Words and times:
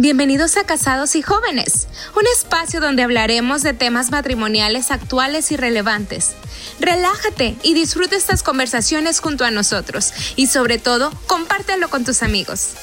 Bienvenidos 0.00 0.56
a 0.56 0.62
Casados 0.62 1.16
y 1.16 1.22
Jóvenes, 1.22 1.88
un 2.14 2.22
espacio 2.32 2.80
donde 2.80 3.02
hablaremos 3.02 3.64
de 3.64 3.72
temas 3.72 4.12
matrimoniales 4.12 4.92
actuales 4.92 5.50
y 5.50 5.56
relevantes. 5.56 6.36
Relájate 6.78 7.56
y 7.64 7.74
disfruta 7.74 8.14
estas 8.14 8.44
conversaciones 8.44 9.18
junto 9.18 9.44
a 9.44 9.50
nosotros 9.50 10.12
y 10.36 10.46
sobre 10.46 10.78
todo, 10.78 11.10
compártelo 11.26 11.90
con 11.90 12.04
tus 12.04 12.22
amigos. 12.22 12.74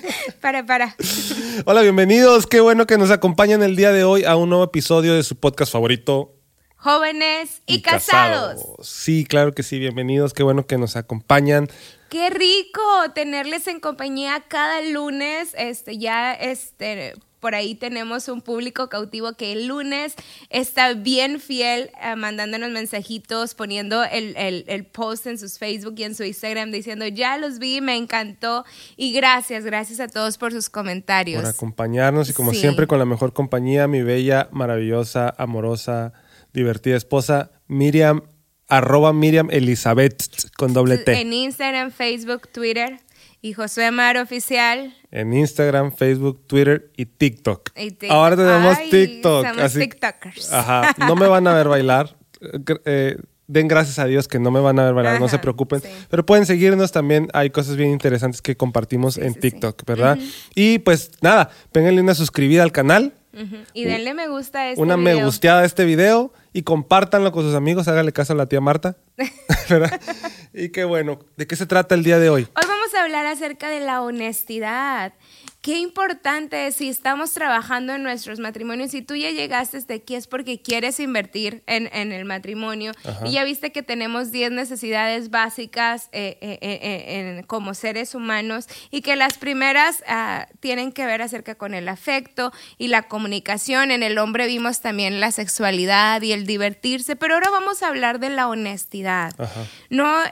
Para, 0.40 0.64
para. 0.64 0.96
Hola, 1.64 1.82
bienvenidos. 1.82 2.46
Qué 2.46 2.60
bueno 2.60 2.86
que 2.86 2.98
nos 2.98 3.10
acompañan 3.10 3.62
el 3.62 3.76
día 3.76 3.92
de 3.92 4.04
hoy 4.04 4.24
a 4.24 4.36
un 4.36 4.48
nuevo 4.48 4.64
episodio 4.64 5.14
de 5.14 5.22
su 5.22 5.36
podcast 5.36 5.72
favorito. 5.72 6.34
Jóvenes 6.76 7.62
y, 7.66 7.82
casados. 7.82 8.62
Sí, 8.82 9.26
claro 9.26 9.52
que 9.52 9.62
sí. 9.62 9.78
Bienvenidos. 9.78 10.32
Qué 10.32 10.42
bueno 10.42 10.66
que 10.66 10.78
nos 10.78 10.96
acompañan. 10.96 11.68
Qué 12.08 12.30
rico 12.30 12.80
tenerles 13.14 13.66
en 13.66 13.80
compañía 13.80 14.44
cada 14.48 14.80
lunes. 14.80 15.54
Este, 15.58 15.98
ya, 15.98 16.32
este, 16.32 17.14
por 17.40 17.54
ahí 17.54 17.74
tenemos 17.74 18.28
un 18.28 18.42
público 18.42 18.88
cautivo 18.88 19.32
que 19.32 19.52
el 19.52 19.66
lunes 19.66 20.14
está 20.50 20.92
bien 20.94 21.40
fiel 21.40 21.90
eh, 22.02 22.14
mandándonos 22.16 22.70
mensajitos, 22.70 23.54
poniendo 23.54 24.04
el, 24.04 24.86
post 24.92 25.26
en 25.26 25.38
sus 25.38 25.58
Facebook 25.58 25.94
y 25.96 26.04
en 26.04 26.14
su 26.14 26.24
Instagram 26.24 26.70
diciendo, 26.70 27.06
ya 27.06 27.38
los 27.38 27.58
vi, 27.58 27.80
me 27.80 27.96
encantó 27.96 28.64
y 28.96 29.12
gracias, 29.12 29.64
gracias 29.64 30.00
a 30.00 30.08
todos 30.08 30.38
por 30.38 30.52
sus 30.52 30.68
comentarios. 30.68 31.42
Por 31.42 31.50
acompañarnos 31.50 32.28
y 32.28 32.32
como 32.32 32.52
siempre 32.52 32.86
con 32.86 32.98
la 32.98 33.06
mejor 33.06 33.32
compañía, 33.32 33.88
mi 33.88 34.02
bella, 34.02 34.48
maravillosa, 34.52 35.34
amorosa, 35.38 36.12
divertida 36.52 36.96
esposa, 36.96 37.50
Miriam, 37.66 38.22
arroba 38.68 39.12
Miriam 39.12 39.48
Elizabeth 39.50 40.22
con 40.56 40.72
doble 40.72 40.98
T. 40.98 41.20
En 41.20 41.32
Instagram, 41.32 41.90
Facebook, 41.90 42.48
Twitter 42.52 43.00
y 43.42 43.52
Josué 43.52 43.86
Amar 43.86 44.16
Oficial. 44.18 44.94
En 45.10 45.32
Instagram, 45.32 45.92
Facebook, 45.92 46.46
Twitter 46.46 46.90
y 46.96 47.06
TikTok. 47.06 47.70
Ahora 48.08 48.36
tenemos 48.36 48.78
TikTok. 48.90 49.46
Somos 49.46 49.72
TikTokers. 49.74 50.52
Ajá. 50.52 50.94
No 50.98 51.16
me 51.16 51.26
van 51.26 51.46
a 51.46 51.54
ver 51.54 51.68
bailar. 51.68 52.16
Eh, 52.84 53.16
den 53.46 53.66
gracias 53.66 53.98
a 53.98 54.06
Dios 54.06 54.28
que 54.28 54.38
no 54.38 54.50
me 54.50 54.60
van 54.60 54.78
a 54.78 54.84
ver 54.84 54.94
bailar, 54.94 55.20
no 55.20 55.28
se 55.28 55.38
preocupen. 55.38 55.82
Pero 56.08 56.24
pueden 56.24 56.46
seguirnos 56.46 56.92
también. 56.92 57.28
Hay 57.32 57.50
cosas 57.50 57.76
bien 57.76 57.90
interesantes 57.90 58.42
que 58.42 58.56
compartimos 58.56 59.18
en 59.18 59.34
TikTok, 59.34 59.84
¿verdad? 59.84 60.18
Y 60.54 60.78
pues 60.78 61.10
nada, 61.20 61.50
pénganle 61.72 62.00
una 62.00 62.14
suscribida 62.14 62.62
al 62.62 62.72
canal. 62.72 63.14
Y 63.74 63.84
denle 63.84 64.14
me 64.14 64.28
gusta 64.28 64.60
a 64.60 64.70
este 64.70 64.82
Una 64.82 64.96
me 64.96 65.22
gusteada 65.22 65.60
a 65.60 65.64
este 65.64 65.84
video 65.84 66.32
y 66.52 66.62
compártanlo 66.62 67.32
con 67.32 67.44
sus 67.44 67.54
amigos. 67.54 67.86
Háganle 67.88 68.12
caso 68.12 68.32
a 68.32 68.36
la 68.36 68.46
tía 68.46 68.60
Marta. 68.60 68.96
¿verdad? 69.70 70.00
y 70.52 70.70
qué 70.70 70.84
bueno. 70.84 71.20
¿De 71.36 71.46
qué 71.46 71.56
se 71.56 71.66
trata 71.66 71.94
el 71.94 72.02
día 72.02 72.18
de 72.18 72.30
hoy? 72.30 72.42
Hoy 72.42 72.64
vamos 72.66 72.94
a 72.94 73.02
hablar 73.02 73.26
acerca 73.26 73.68
de 73.68 73.80
la 73.80 74.02
honestidad. 74.02 75.12
Qué 75.62 75.78
importante 75.78 76.66
es 76.66 76.76
si 76.76 76.88
estamos 76.88 77.32
trabajando 77.32 77.94
en 77.94 78.02
nuestros 78.02 78.40
matrimonios. 78.40 78.92
Si 78.92 79.02
tú 79.02 79.14
ya 79.14 79.30
llegaste 79.30 79.76
hasta 79.76 79.92
aquí 79.92 80.14
es 80.14 80.26
porque 80.26 80.62
quieres 80.62 80.98
invertir 81.00 81.62
en, 81.66 82.12
el 82.12 82.24
matrimonio 82.24 82.92
y 83.26 83.32
ya 83.32 83.44
viste 83.44 83.70
que 83.70 83.82
tenemos 83.82 84.32
10 84.32 84.52
necesidades 84.52 85.28
básicas 85.28 86.08
eh, 86.12 86.38
eh, 86.40 86.58
eh, 86.62 87.44
como 87.46 87.74
seres 87.74 88.14
humanos 88.14 88.68
y 88.90 89.02
que 89.02 89.16
las 89.16 89.36
primeras 89.36 90.02
ah, 90.08 90.46
tienen 90.60 90.92
que 90.92 91.04
ver 91.04 91.20
acerca 91.20 91.54
con 91.54 91.74
el 91.74 91.88
afecto 91.90 92.52
y 92.78 92.88
la 92.88 93.02
comunicación. 93.02 93.90
En 93.90 94.02
el 94.02 94.16
hombre 94.16 94.46
vimos 94.46 94.80
también 94.80 95.20
la 95.20 95.30
sexualidad 95.30 96.22
y 96.22 96.32
el 96.32 96.46
divertirse, 96.46 97.16
pero 97.16 97.34
ahora 97.34 97.50
vamos 97.50 97.82
a 97.82 97.88
hablar 97.88 98.18
de 98.18 98.30
la 98.30 98.48
honestidad. 98.48 99.34
No 99.90 100.22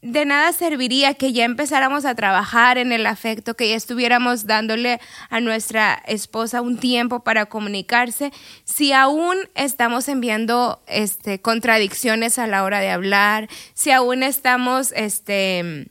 de 0.00 0.24
nada 0.24 0.52
serviría 0.52 1.14
que 1.14 1.32
ya 1.32 1.44
empezáramos 1.44 2.04
a 2.04 2.14
trabajar 2.14 2.78
en 2.78 2.92
el 2.92 3.04
afecto, 3.06 3.54
que 3.54 3.70
ya 3.70 3.76
estuviéramos 3.76 4.46
dándole 4.46 5.00
a 5.28 5.40
nuestra 5.40 6.02
esposa 6.06 6.60
un 6.60 6.78
tiempo 6.78 7.24
para 7.24 7.46
comunicarse, 7.46 8.32
si 8.64 8.92
aún 8.92 9.36
estamos 9.54 10.08
enviando 10.08 10.80
este, 10.86 11.40
contradicciones 11.40 12.38
a 12.38 12.46
la 12.46 12.62
hora 12.62 12.78
de 12.78 12.90
hablar, 12.90 13.48
si 13.74 13.90
aún 13.90 14.22
estamos 14.22 14.92
este, 14.92 15.88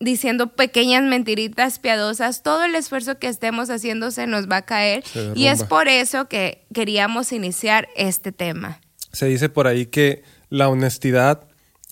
diciendo 0.00 0.54
pequeñas 0.54 1.02
mentiritas 1.02 1.78
piadosas, 1.78 2.42
todo 2.42 2.64
el 2.64 2.74
esfuerzo 2.74 3.18
que 3.18 3.28
estemos 3.28 3.68
haciendo 3.68 4.10
se 4.10 4.26
nos 4.26 4.48
va 4.48 4.58
a 4.58 4.62
caer 4.62 5.04
y 5.34 5.46
es 5.46 5.64
por 5.64 5.88
eso 5.88 6.28
que 6.28 6.66
queríamos 6.72 7.32
iniciar 7.32 7.88
este 7.94 8.32
tema. 8.32 8.80
Se 9.12 9.26
dice 9.26 9.50
por 9.50 9.66
ahí 9.66 9.86
que 9.86 10.22
la 10.48 10.68
honestidad 10.68 11.47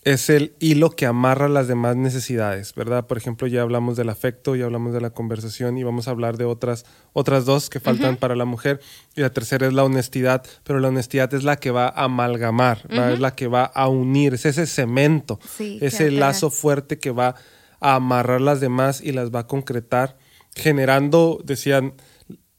es 0.07 0.31
el 0.31 0.55
hilo 0.61 0.91
que 0.91 1.05
amarra 1.05 1.49
las 1.49 1.67
demás 1.67 1.97
necesidades, 1.97 2.77
¿verdad? 2.77 3.09
Por 3.09 3.19
ejemplo, 3.19 3.49
ya 3.49 3.63
hablamos 3.63 3.97
del 3.97 4.09
afecto, 4.09 4.55
ya 4.55 4.65
hablamos 4.65 4.93
de 4.93 5.01
la 5.01 5.11
conversación 5.11 5.77
y 5.79 5.83
vamos 5.83 6.07
a 6.07 6.13
hablar 6.13 6.37
de 6.37 6.45
otras, 6.45 6.87
otras 7.13 7.45
dos 7.45 7.69
que 7.69 7.81
faltan 7.81 8.17
para 8.17 8.37
la 8.37 8.45
mujer. 8.45 8.79
Y 9.17 9.23
la 9.23 9.31
tercera 9.31 9.67
es 9.67 9.73
la 9.73 9.83
honestidad, 9.83 10.47
pero 10.63 10.79
la 10.79 10.89
honestidad 10.91 11.35
es 11.35 11.43
la 11.43 11.57
que 11.57 11.73
va 11.73 11.89
a 11.89 12.05
amalgamar, 12.05 12.87
es 12.89 13.19
la 13.19 13.35
que 13.35 13.49
va 13.49 13.65
a 13.65 13.89
unir, 13.89 14.35
es 14.35 14.47
ese 14.47 14.67
cemento, 14.67 15.41
ese 15.59 16.13
lazo 16.13 16.51
fuerte 16.51 16.99
que 17.01 17.11
va 17.11 17.35
a 17.81 17.97
amarrar 17.97 18.41
las 18.41 18.61
demás 18.61 19.01
y 19.01 19.11
las 19.11 19.35
va 19.35 19.41
a 19.41 19.47
concretar, 19.49 20.19
generando, 20.55 21.43
decían, 21.45 21.95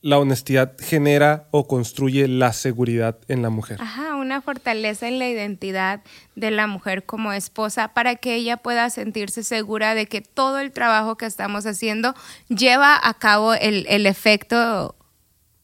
la 0.01 0.19
honestidad 0.19 0.75
genera 0.79 1.47
o 1.51 1.67
construye 1.67 2.27
la 2.27 2.53
seguridad 2.53 3.17
en 3.27 3.41
la 3.41 3.49
mujer. 3.49 3.81
Ajá, 3.81 4.15
una 4.15 4.41
fortaleza 4.41 5.07
en 5.07 5.19
la 5.19 5.27
identidad 5.27 6.01
de 6.35 6.51
la 6.51 6.67
mujer 6.67 7.05
como 7.05 7.33
esposa 7.33 7.89
para 7.89 8.15
que 8.15 8.35
ella 8.35 8.57
pueda 8.57 8.89
sentirse 8.89 9.43
segura 9.43 9.95
de 9.95 10.05
que 10.05 10.21
todo 10.21 10.59
el 10.59 10.71
trabajo 10.71 11.17
que 11.17 11.25
estamos 11.25 11.65
haciendo 11.65 12.13
lleva 12.47 12.99
a 13.01 13.13
cabo 13.15 13.53
el, 13.53 14.05
efecto 14.05 14.95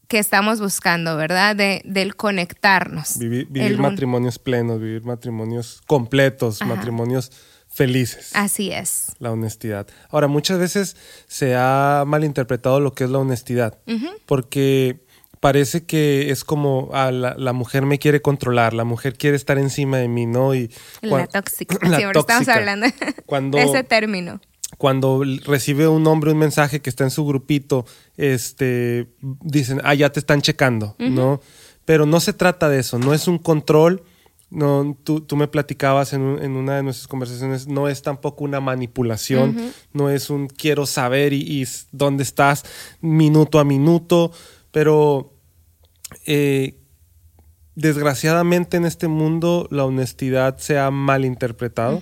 que 0.08 0.18
estamos 0.18 0.60
buscando, 0.60 1.16
¿verdad? 1.16 1.54
De, 1.56 1.80
del 1.84 2.16
conectarnos. 2.16 3.18
Vivir, 3.18 3.78
matrimonios 3.78 4.38
plenos, 4.38 4.80
vivir 4.80 5.04
matrimonios 5.04 5.80
completos, 5.86 6.60
matrimonios 6.66 7.30
felices. 7.74 8.30
Así 8.34 8.70
es. 8.70 9.14
La 9.18 9.32
honestidad. 9.32 9.86
Ahora, 10.10 10.28
muchas 10.28 10.58
veces 10.58 10.96
se 11.26 11.56
ha 11.56 12.04
malinterpretado 12.06 12.80
lo 12.80 12.94
que 12.94 13.04
es 13.04 13.10
la 13.10 13.18
honestidad, 13.18 13.78
porque 14.26 15.04
parece 15.40 15.84
que 15.84 16.30
es 16.30 16.44
como 16.44 16.88
ah, 16.94 17.10
la, 17.10 17.52
mujer 17.52 17.84
me 17.84 17.98
quiere 17.98 18.22
controlar, 18.22 18.72
la 18.72 18.84
mujer 18.84 19.18
quiere 19.18 19.36
estar 19.36 19.58
encima 19.58 19.98
de 19.98 20.08
mí, 20.08 20.24
¿no? 20.24 20.54
Y 20.54 20.70
la 21.02 21.26
tóxica. 21.26 21.76
Siempre 21.96 22.20
estamos 22.20 22.48
hablando 22.48 22.86
de 23.58 23.62
ese 23.62 23.84
término. 23.84 24.40
Cuando 24.78 25.22
recibe 25.44 25.86
un 25.86 26.06
hombre 26.06 26.32
un 26.32 26.38
mensaje 26.38 26.80
que 26.80 26.90
está 26.90 27.04
en 27.04 27.10
su 27.10 27.26
grupito, 27.26 27.84
este, 28.16 29.08
dicen, 29.42 29.80
ah, 29.84 29.94
ya 29.94 30.10
te 30.10 30.20
están 30.20 30.40
checando, 30.40 30.96
¿no? 30.98 31.40
Pero 31.84 32.06
no 32.06 32.20
se 32.20 32.32
trata 32.32 32.68
de 32.68 32.80
eso, 32.80 32.98
no 32.98 33.12
es 33.12 33.28
un 33.28 33.38
control, 33.38 34.02
no, 34.54 34.96
tú, 35.02 35.20
tú 35.20 35.36
me 35.36 35.48
platicabas 35.48 36.12
en, 36.12 36.22
una 36.22 36.76
de 36.76 36.82
nuestras 36.84 37.08
conversaciones, 37.08 37.66
no 37.66 37.88
es 37.88 38.02
tampoco 38.02 38.44
una 38.44 38.60
manipulación, 38.60 39.72
no 39.92 40.10
es 40.10 40.30
un 40.30 40.46
quiero 40.46 40.86
saber 40.86 41.32
y, 41.32 41.66
dónde 41.90 42.22
estás 42.22 42.64
minuto 43.00 43.58
a 43.58 43.64
minuto, 43.64 44.30
pero 44.70 45.34
eh, 46.24 46.76
desgraciadamente 47.74 48.76
en 48.76 48.84
este 48.84 49.08
mundo 49.08 49.66
la 49.72 49.84
honestidad 49.84 50.56
se 50.58 50.78
ha 50.78 50.90
malinterpretado 50.92 52.00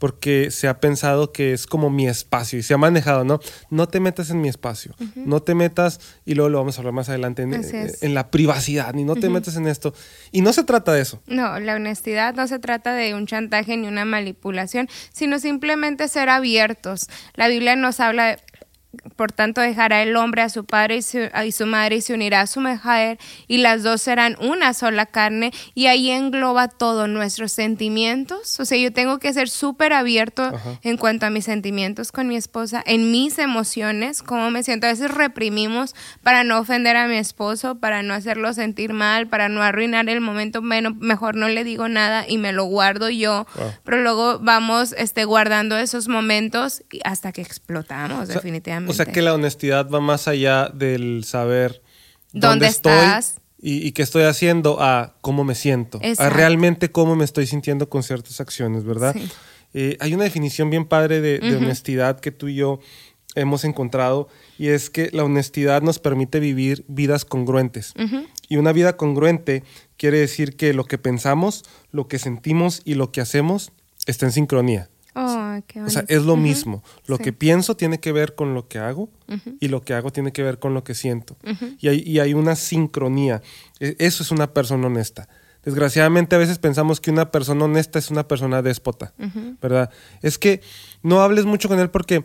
porque 0.00 0.50
se 0.50 0.66
ha 0.66 0.80
pensado 0.80 1.30
que 1.30 1.52
es 1.52 1.66
como 1.66 1.90
mi 1.90 2.08
espacio 2.08 2.58
y 2.58 2.62
se 2.62 2.72
ha 2.72 2.78
manejado, 2.78 3.22
¿no? 3.22 3.38
No 3.68 3.86
te 3.86 4.00
metas 4.00 4.30
en 4.30 4.40
mi 4.40 4.48
espacio, 4.48 4.96
no 5.14 5.42
te 5.42 5.54
metas, 5.54 6.00
y 6.24 6.34
luego 6.34 6.48
lo 6.48 6.58
vamos 6.58 6.76
a 6.76 6.80
hablar 6.80 6.94
más 6.94 7.10
adelante, 7.10 7.42
en, 7.42 8.14
la 8.14 8.30
privacidad, 8.30 8.94
ni 8.94 9.04
no 9.04 9.14
te 9.14 9.28
metas 9.28 9.56
en 9.56 9.68
esto. 9.68 9.94
Y 10.32 10.40
no 10.40 10.54
se 10.54 10.64
trata 10.64 10.94
de 10.94 11.02
eso. 11.02 11.22
No, 11.26 11.60
la 11.60 11.74
honestidad 11.74 12.34
no 12.34 12.48
se 12.48 12.58
trata 12.58 12.94
de 12.94 13.14
un 13.14 13.26
chantaje 13.26 13.76
ni 13.76 13.88
una 13.88 14.06
manipulación, 14.06 14.88
sino 15.12 15.38
simplemente 15.38 16.08
ser 16.08 16.30
abiertos. 16.30 17.06
La 17.34 17.48
Biblia 17.48 17.76
nos 17.76 18.00
habla 18.00 18.38
por 19.16 19.30
tanto 19.30 19.60
dejará 19.60 20.02
el 20.02 20.16
hombre 20.16 20.42
a 20.42 20.48
su 20.48 20.64
padre 20.64 20.96
y 20.96 21.02
su, 21.02 21.18
y 21.44 21.52
su, 21.52 21.66
madre 21.66 21.96
y 21.96 22.00
se 22.00 22.12
unirá 22.12 22.40
a 22.40 22.46
su 22.46 22.60
mujer 22.60 23.18
y 23.46 23.58
las 23.58 23.84
dos 23.84 24.02
serán 24.02 24.36
una 24.40 24.74
sola 24.74 25.06
carne 25.06 25.52
y 25.74 25.86
ahí 25.86 26.10
engloba 26.10 26.68
todo 26.68 27.06
nuestros 27.06 27.52
sentimientos. 27.52 28.58
O 28.58 28.64
sea, 28.64 28.78
yo 28.78 28.92
tengo 28.92 29.18
que 29.18 29.32
ser 29.32 29.48
súper 29.48 29.92
abierto 29.92 30.50
en 30.82 30.96
cuanto 30.96 31.26
a 31.26 31.30
mis 31.30 31.44
sentimientos 31.44 32.10
con 32.10 32.26
mi 32.26 32.36
esposa, 32.36 32.82
en 32.84 33.12
mis 33.12 33.38
emociones, 33.38 34.22
cómo 34.22 34.50
me 34.50 34.62
siento. 34.64 34.86
A 34.86 34.90
veces 34.90 35.10
reprimimos 35.10 35.94
para 36.22 36.42
no 36.42 36.58
ofender 36.58 36.96
a 36.96 37.06
mi 37.06 37.16
esposo, 37.16 37.76
para 37.76 38.02
no 38.02 38.12
hacerlo 38.12 38.52
sentir 38.54 38.92
mal, 38.92 39.28
para 39.28 39.48
no 39.48 39.62
arruinar 39.62 40.08
el 40.08 40.20
momento. 40.20 40.62
Bueno, 40.62 40.96
mejor 40.98 41.36
no 41.36 41.48
le 41.48 41.62
digo 41.62 41.88
nada 41.88 42.24
y 42.26 42.38
me 42.38 42.52
lo 42.52 42.64
guardo 42.64 43.08
yo, 43.08 43.46
pero 43.84 44.02
luego 44.02 44.40
vamos 44.40 44.94
este, 44.98 45.24
guardando 45.24 45.78
esos 45.78 46.08
momentos 46.08 46.82
hasta 47.04 47.30
que 47.30 47.42
explotamos, 47.42 48.26
definitivamente. 48.26 48.79
O 48.88 48.92
sea 48.92 49.06
que 49.06 49.22
la 49.22 49.34
honestidad 49.34 49.88
va 49.88 50.00
más 50.00 50.28
allá 50.28 50.68
del 50.68 51.24
saber 51.24 51.82
dónde, 52.32 52.66
estoy 52.66 52.92
estás? 52.92 53.36
Y, 53.62 53.92
qué 53.92 54.02
estoy 54.02 54.22
haciendo 54.22 54.80
a 54.80 55.16
cómo 55.20 55.44
me 55.44 55.54
siento, 55.54 56.00
a 56.18 56.30
realmente 56.30 56.90
cómo 56.90 57.14
me 57.16 57.24
estoy 57.24 57.46
sintiendo 57.46 57.88
con 57.88 58.02
ciertas 58.02 58.40
acciones, 58.40 58.84
¿verdad? 58.84 59.14
Eh, 59.74 59.96
hay 60.00 60.14
una 60.14 60.24
definición 60.24 60.70
bien 60.70 60.86
padre 60.86 61.20
de, 61.20 61.56
honestidad 61.56 62.20
que 62.20 62.32
tú 62.32 62.48
y 62.48 62.56
yo 62.56 62.80
hemos 63.36 63.64
encontrado 63.64 64.28
y 64.58 64.68
es 64.68 64.90
que 64.90 65.10
la 65.12 65.24
honestidad 65.24 65.82
nos 65.82 65.98
permite 65.98 66.40
vivir 66.40 66.84
vidas 66.88 67.24
congruentes. 67.24 67.92
Y 68.48 68.56
una 68.56 68.72
vida 68.72 68.96
congruente 68.96 69.62
quiere 69.96 70.18
decir 70.18 70.56
que 70.56 70.72
lo 70.72 70.84
que 70.84 70.98
pensamos, 70.98 71.64
lo 71.92 72.08
que 72.08 72.18
sentimos 72.18 72.82
y 72.84 72.94
lo 72.94 73.12
que 73.12 73.20
hacemos 73.20 73.72
está 74.06 74.26
en 74.26 74.32
sincronía. 74.32 74.88
Oh, 75.14 75.58
o 75.84 75.90
sea, 75.90 76.04
es 76.08 76.22
lo 76.22 76.36
mismo. 76.36 76.84
Lo 77.06 77.18
que 77.18 77.32
pienso 77.32 77.76
tiene 77.76 77.98
que 77.98 78.12
ver 78.12 78.34
con 78.34 78.54
lo 78.54 78.68
que 78.68 78.78
hago 78.78 79.08
y 79.58 79.68
lo 79.68 79.82
que 79.82 79.94
hago 79.94 80.12
tiene 80.12 80.32
que 80.32 80.42
ver 80.42 80.58
con 80.58 80.74
lo 80.74 80.84
que 80.84 80.94
siento. 80.94 81.36
y, 81.78 81.88
hay, 81.88 82.02
y, 82.06 82.20
hay, 82.20 82.34
una 82.34 82.54
sincronía. 82.54 83.42
E, 83.80 83.96
eso 83.98 84.22
es 84.22 84.30
una 84.30 84.52
persona 84.52 84.86
honesta. 84.86 85.28
Desgraciadamente 85.64 86.36
a 86.36 86.38
veces 86.38 86.58
pensamos 86.58 87.00
que 87.00 87.10
una 87.10 87.30
persona 87.30 87.66
honesta 87.66 87.98
es 87.98 88.10
una 88.10 88.26
persona 88.26 88.62
déspota, 88.62 89.12
¿verdad? 89.60 89.90
Es 90.22 90.38
que 90.38 90.62
no 91.02 91.20
hables 91.20 91.44
mucho 91.44 91.68
con 91.68 91.78
él 91.80 91.90
porque 91.90 92.24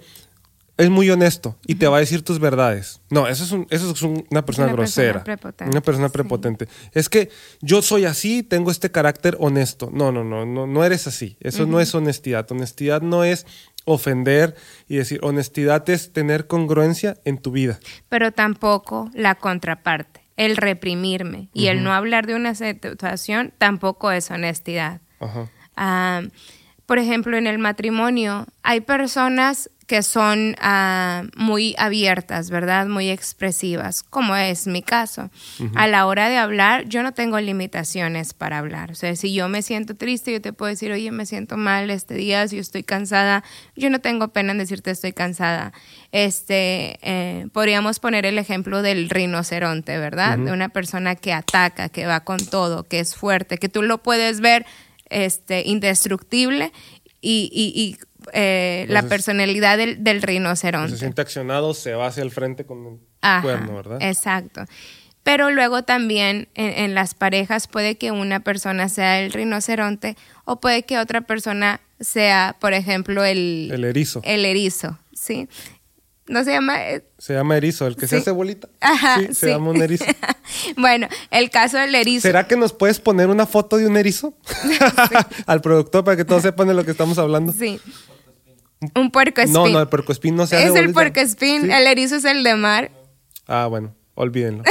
es 0.78 0.90
muy 0.90 1.10
honesto 1.10 1.58
y 1.66 1.76
te 1.76 1.88
va 1.88 1.98
a 1.98 2.00
decir 2.02 2.24
tus 2.24 2.40
verdades. 2.40 3.02
No, 3.10 3.28
eso 3.28 3.44
es, 3.44 3.66
eso 3.70 3.92
es 3.92 4.02
una 4.02 4.46
persona 4.46 4.72
grosera. 4.72 5.24
una 5.66 5.82
persona 5.82 6.10
prepotente. 6.10 6.68
Es 6.94 7.08
que 7.10 7.30
yo 7.62 7.82
soy 7.82 8.06
así, 8.06 8.44
tengo 8.44 8.72
este 8.72 8.92
carácter 8.92 9.38
honesto. 9.40 9.90
No, 9.94 10.12
no, 10.12 10.24
no, 10.24 10.46
no, 10.46 10.68
no 10.68 10.84
eres 10.84 11.08
así. 11.08 11.38
Eso 11.40 11.66
no 11.66 11.80
es 11.80 11.96
honestidad. 11.96 12.52
Honestidad 12.52 13.02
no 13.02 13.24
es 13.24 13.46
ofender 13.86 14.56
y 14.88 14.98
decir, 14.98 15.20
honestidad 15.24 15.90
es 15.90 16.12
tener 16.12 16.48
congruencia 16.48 17.16
en 17.24 17.38
tu 17.38 17.52
vida. 17.52 17.80
Pero 18.10 18.32
tampoco 18.32 19.10
la 19.14 19.36
contraparte, 19.36 20.22
el 20.36 20.58
reprimirme 20.58 21.50
y 21.54 21.68
el 21.68 21.84
no 21.84 21.94
hablar 21.94 22.28
de 22.28 22.36
una 22.36 22.56
situación 22.56 23.54
tampoco 23.58 24.12
es 24.12 24.30
honestidad. 24.32 25.02
Ah, 25.78 26.24
por 26.86 27.00
ejemplo, 27.00 27.38
en 27.38 27.48
el 27.48 27.58
matrimonio 27.58 28.46
hay 28.64 28.82
personas 28.82 29.70
que 29.88 30.02
son 30.02 30.56
ah, 30.60 31.24
muy 31.36 31.76
abiertas, 31.78 32.50
¿verdad? 32.50 32.88
Muy 32.88 33.10
expresivas, 33.10 34.02
como 34.02 34.36
es 34.36 34.66
mi 34.66 34.82
caso. 34.82 35.30
A 35.76 35.88
la 35.88 36.08
hora 36.08 36.28
de 36.28 36.38
hablar, 36.38 36.86
yo 36.86 37.04
no 37.04 37.14
tengo 37.14 37.40
limitaciones 37.40 38.34
para 38.34 38.58
hablar. 38.58 38.92
O 38.92 38.96
sea, 38.96 39.16
si 39.16 39.34
yo 39.34 39.48
me 39.48 39.62
siento 39.62 39.96
triste, 39.96 40.32
yo 40.32 40.42
te 40.42 40.54
puedo 40.54 40.72
decir, 40.72 40.92
oye, 40.92 41.12
me 41.12 41.28
siento 41.28 41.56
mal 41.56 41.92
este 41.92 42.16
día, 42.16 42.48
si 42.48 42.56
yo 42.56 42.62
estoy 42.62 42.84
cansada, 42.84 43.44
yo 43.76 43.92
no 43.92 44.00
tengo 44.00 44.30
pena 44.30 44.54
en 44.54 44.58
decirte 44.58 44.90
estoy 44.90 45.14
cansada. 45.14 45.72
Este, 46.12 46.98
eh, 47.04 47.48
podríamos 47.54 48.00
poner 48.00 48.26
el 48.26 48.40
ejemplo 48.40 48.82
del 48.82 49.10
rinoceronte, 49.10 50.00
¿verdad? 50.00 50.40
De 50.40 50.52
una 50.52 50.70
persona 50.70 51.16
que 51.16 51.32
ataca, 51.32 51.90
que 51.90 52.08
va 52.08 52.22
con 52.22 52.44
todo, 52.44 52.86
que 52.86 53.00
es 53.00 53.16
fuerte, 53.16 53.60
que 53.60 53.70
tú 53.70 53.84
lo 53.84 54.00
puedes 54.00 54.42
ver 54.42 54.66
este, 55.10 55.64
indestructible 55.66 56.72
y, 57.22 57.50
y 57.54 57.98
eh, 58.34 58.86
la 58.90 59.04
personalidad 59.04 59.78
del, 59.78 60.04
del, 60.04 60.22
rinoceronte. 60.22 60.92
Se 60.92 60.98
siente 60.98 61.22
accionado, 61.22 61.74
se 61.74 61.94
va 61.94 62.08
hacia 62.08 62.24
el 62.24 62.32
frente 62.32 62.66
con 62.66 63.00
el 63.22 63.42
cuerno, 63.42 63.76
¿verdad? 63.76 63.98
Exacto. 64.02 64.66
Pero 65.24 65.50
luego 65.50 65.82
también 65.84 66.50
en, 66.54 66.94
las 66.94 67.16
parejas 67.16 67.68
puede 67.68 67.98
que 67.98 68.12
una 68.12 68.42
persona 68.42 68.90
sea 68.90 69.20
el 69.22 69.34
rinoceronte 69.34 70.16
o 70.46 70.60
puede 70.60 70.84
que 70.84 71.00
otra 71.00 71.22
persona 71.22 71.82
sea, 72.00 72.56
por 72.60 72.74
ejemplo, 72.74 73.26
el... 73.26 73.72
El 73.74 73.86
erizo. 73.86 74.22
El 74.24 74.46
erizo, 74.46 75.00
¿sí? 75.14 75.50
¿No 76.28 76.44
se 76.44 76.52
llama? 76.52 76.80
Se 77.20 77.34
llama 77.34 77.56
erizo, 77.56 77.86
el 77.86 77.96
que 77.96 78.08
se 78.08 78.18
hace 78.18 78.32
bolita. 78.32 78.68
Ajá, 78.82 79.20
sí, 79.20 79.34
se 79.34 79.50
llama 79.50 79.70
un 79.70 79.82
erizo. 79.82 80.06
bueno, 80.78 81.08
el 81.30 81.52
caso 81.52 81.78
del 81.78 81.94
erizo. 81.94 82.24
¿Será 82.24 82.48
que 82.48 82.58
nos 82.58 82.74
puedes 82.74 83.00
poner 83.00 83.28
una 83.30 83.46
foto 83.46 83.78
de 83.78 83.86
un 83.86 83.96
erizo? 83.96 84.34
Al 85.46 85.62
productor 85.62 86.04
para 86.04 86.18
que 86.18 86.26
todos 86.26 86.42
sepan 86.42 86.68
de 86.68 86.74
lo 86.74 86.84
que 86.84 86.92
estamos 86.92 87.20
hablando. 87.20 87.54
Sí. 87.54 87.80
Un 88.96 89.12
puercoespín. 89.12 89.54
No, 89.54 89.68
no, 89.70 89.80
el 89.80 89.88
puercoespín 89.88 90.36
no 90.36 90.48
se 90.48 90.58
hace. 90.58 90.68
Es 90.68 90.76
el 90.76 90.94
puercoespín, 90.94 91.72
el 91.72 91.88
erizo 91.88 92.16
es 92.16 92.26
el 92.26 92.44
de 92.44 92.56
mar. 92.56 92.92
Ah, 93.48 93.68
bueno, 93.68 93.96
olvídenlo. 94.16 94.64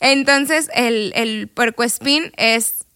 Entonces, 0.00 0.68
el, 0.74 1.12
el 1.16 1.48
puercoespín 1.48 2.32
es 2.36 2.86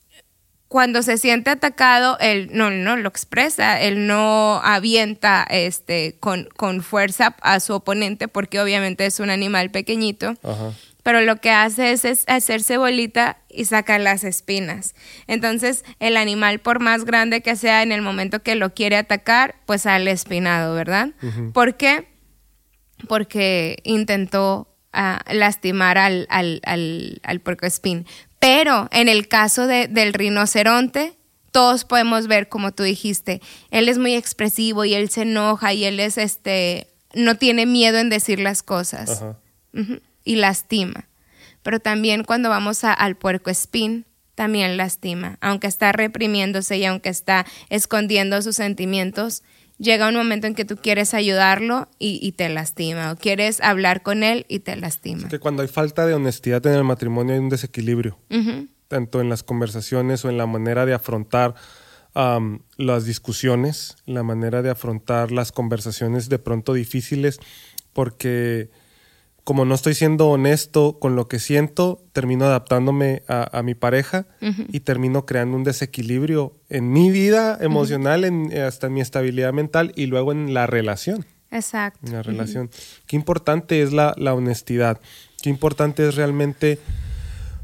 cuando 0.73 1.03
se 1.03 1.19
siente 1.19 1.51
atacado, 1.51 2.17
él 2.19 2.49
no, 2.55 2.71
no 2.71 2.97
lo 2.97 3.07
expresa, 3.07 3.79
él 3.79 4.07
no 4.07 4.59
avienta 4.65 5.47
este, 5.51 6.17
con, 6.19 6.49
con 6.57 6.83
fuerza 6.83 7.37
a 7.43 7.61
su 7.61 7.75
oponente 7.75 8.27
porque 8.27 8.59
obviamente 8.59 9.05
es 9.05 9.21
un 9.21 9.29
animal 9.29 9.71
pequeñito. 9.71 10.35
Ajá 10.43 10.73
pero 11.03 11.21
lo 11.21 11.37
que 11.37 11.51
hace 11.51 11.93
es, 11.93 12.25
hacerse 12.29 12.77
bolita 12.77 13.39
y 13.49 13.65
sacar 13.65 14.01
las 14.01 14.23
espinas. 14.25 14.95
Entonces, 15.27 15.85
el 15.99 16.17
animal, 16.17 16.61
por 16.61 16.81
más 16.81 17.05
grande 17.05 17.41
que 17.41 17.57
sea, 17.57 17.83
en 17.83 17.93
el 17.93 18.03
momento 18.03 18.43
que 18.43 18.55
lo 18.55 18.73
quiere 18.73 18.97
atacar, 18.97 19.57
pues 19.67 19.83
sale 19.83 20.13
espinado, 20.13 20.75
¿verdad? 20.75 21.09
¿Por 21.53 21.77
qué? 21.77 22.07
Porque 23.09 23.79
intentó 23.83 24.73
ah, 24.93 25.23
lastimar 25.33 25.99
al, 25.99 26.29
al, 26.31 26.61
al, 26.65 27.21
al 27.25 27.43
espín. 27.63 28.07
Pero 28.43 28.89
en 28.91 29.09
el 29.09 29.29
caso 29.29 29.69
del 29.69 30.12
rinoceronte, 30.15 31.17
todos 31.53 31.85
podemos 31.85 32.27
ver, 32.27 32.49
como 32.49 32.73
tú 32.73 32.83
dijiste, 32.83 33.41
él 33.71 33.89
es 33.89 33.99
muy 33.99 34.17
expresivo 34.17 34.85
y 34.85 34.94
él 34.94 35.11
se 35.11 35.23
enoja 35.23 35.73
y 35.73 35.85
él 35.85 36.00
es 36.00 36.19
este, 36.19 36.89
no 37.15 37.37
tiene 37.37 37.67
miedo 37.67 37.99
en 37.99 38.11
decir 38.11 38.41
las 38.41 38.65
cosas 38.65 39.23
y 40.25 40.35
lastima. 40.35 41.09
Pero 41.62 41.79
también 41.79 42.25
cuando 42.25 42.49
vamos 42.49 42.83
al 42.83 43.15
puerco 43.15 43.49
espín, 43.49 44.06
también 44.35 44.77
lastima. 44.77 45.39
Aunque 45.41 45.69
está 45.69 45.93
reprimiéndose 45.93 46.79
y 46.79 46.85
aunque 46.85 47.11
está 47.11 47.47
escondiendo 47.71 48.43
sus 48.43 48.56
sentimientos, 48.56 49.44
llega 49.82 50.08
un 50.08 50.14
momento 50.14 50.46
en 50.46 50.55
que 50.55 50.64
tú 50.64 50.76
quieres 50.76 51.12
ayudarlo 51.12 51.88
y, 51.99 52.32
te 52.32 52.49
lastima. 52.49 53.12
O 53.12 53.17
quieres 53.17 53.61
hablar 53.61 54.02
con 54.02 54.23
él 54.23 54.46
y 54.49 54.61
te 54.61 54.76
lastima. 54.76 55.29
que 55.29 55.40
cuando 55.40 55.62
hay 55.62 55.69
falta 55.69 56.06
de 56.06 56.14
honestidad 56.14 56.64
en 56.67 56.75
el 56.75 56.84
matrimonio 56.84 57.34
hay 57.34 57.40
un 57.40 57.49
desequilibrio. 57.49 58.19
Tanto 58.88 59.20
en 59.20 59.29
las 59.29 59.43
conversaciones 59.43 60.24
o 60.24 60.31
en 60.31 60.39
la 60.39 60.46
manera 60.46 60.86
de 60.86 60.94
afrontar 60.94 61.55
las 62.15 63.05
discusiones, 63.05 63.96
la 64.06 64.22
manera 64.22 64.62
de 64.62 64.70
afrontar 64.70 65.32
las 65.32 65.51
conversaciones 65.51 66.29
de 66.29 66.39
pronto 66.39 66.74
difíciles, 66.74 67.41
porque 67.93 68.70
como 69.44 69.65
no 69.65 69.75
estoy 69.75 69.94
siendo 69.94 70.29
honesto 70.29 70.99
con 71.01 71.17
lo 71.17 71.27
que 71.27 71.41
siento, 71.41 72.05
termino 72.13 72.44
adaptándome 72.44 73.22
a, 73.27 73.63
mi 73.63 73.75
pareja 73.75 74.27
y 74.41 74.81
termino 74.81 75.27
creando 75.27 75.56
un 75.56 75.65
desequilibrio 75.65 76.53
en 76.69 76.93
mi 76.93 77.11
vida 77.11 77.58
emocional, 77.61 78.25
en, 78.25 78.56
hasta 78.56 78.87
en 78.87 78.94
mi 78.94 79.01
estabilidad 79.01 79.53
mental 79.53 79.93
y 79.96 80.06
luego 80.06 80.32
en 80.32 80.55
la 80.55 80.67
relación. 80.67 81.27
Exacto. 81.51 82.06
En 82.06 82.13
la 82.13 82.22
relación. 82.22 82.70
Qué 83.06 83.17
importante 83.17 83.82
es 83.82 83.93
la, 83.93 84.15
honestidad. 84.32 85.01
Qué 85.43 85.51
importante 85.51 86.08
es 86.08 86.15
realmente 86.15 86.79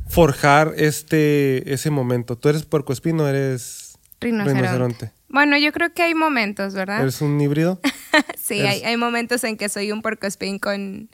forjar 0.09 0.75
este, 0.77 1.73
ese 1.73 1.91
momento. 1.91 2.37
¿Tú 2.37 2.49
eres 2.49 2.65
puercoespino 2.65 3.23
o 3.23 3.29
eres 3.29 3.99
rinoceronte? 4.21 5.13
Bueno, 5.29 5.57
yo 5.59 5.73
creo 5.73 5.93
que 5.93 6.03
hay 6.03 6.15
momentos, 6.15 6.75
¿verdad? 6.75 7.03
¿Eres 7.03 7.21
un 7.21 7.41
híbrido? 7.41 7.81
sí, 8.37 8.61
hay, 8.63 8.83
hay, 8.83 8.97
momentos 8.97 9.45
en 9.45 9.57
que 9.57 9.69
soy 9.69 9.93
un 9.93 10.03
puercoespín 10.03 10.59
con 10.59 11.09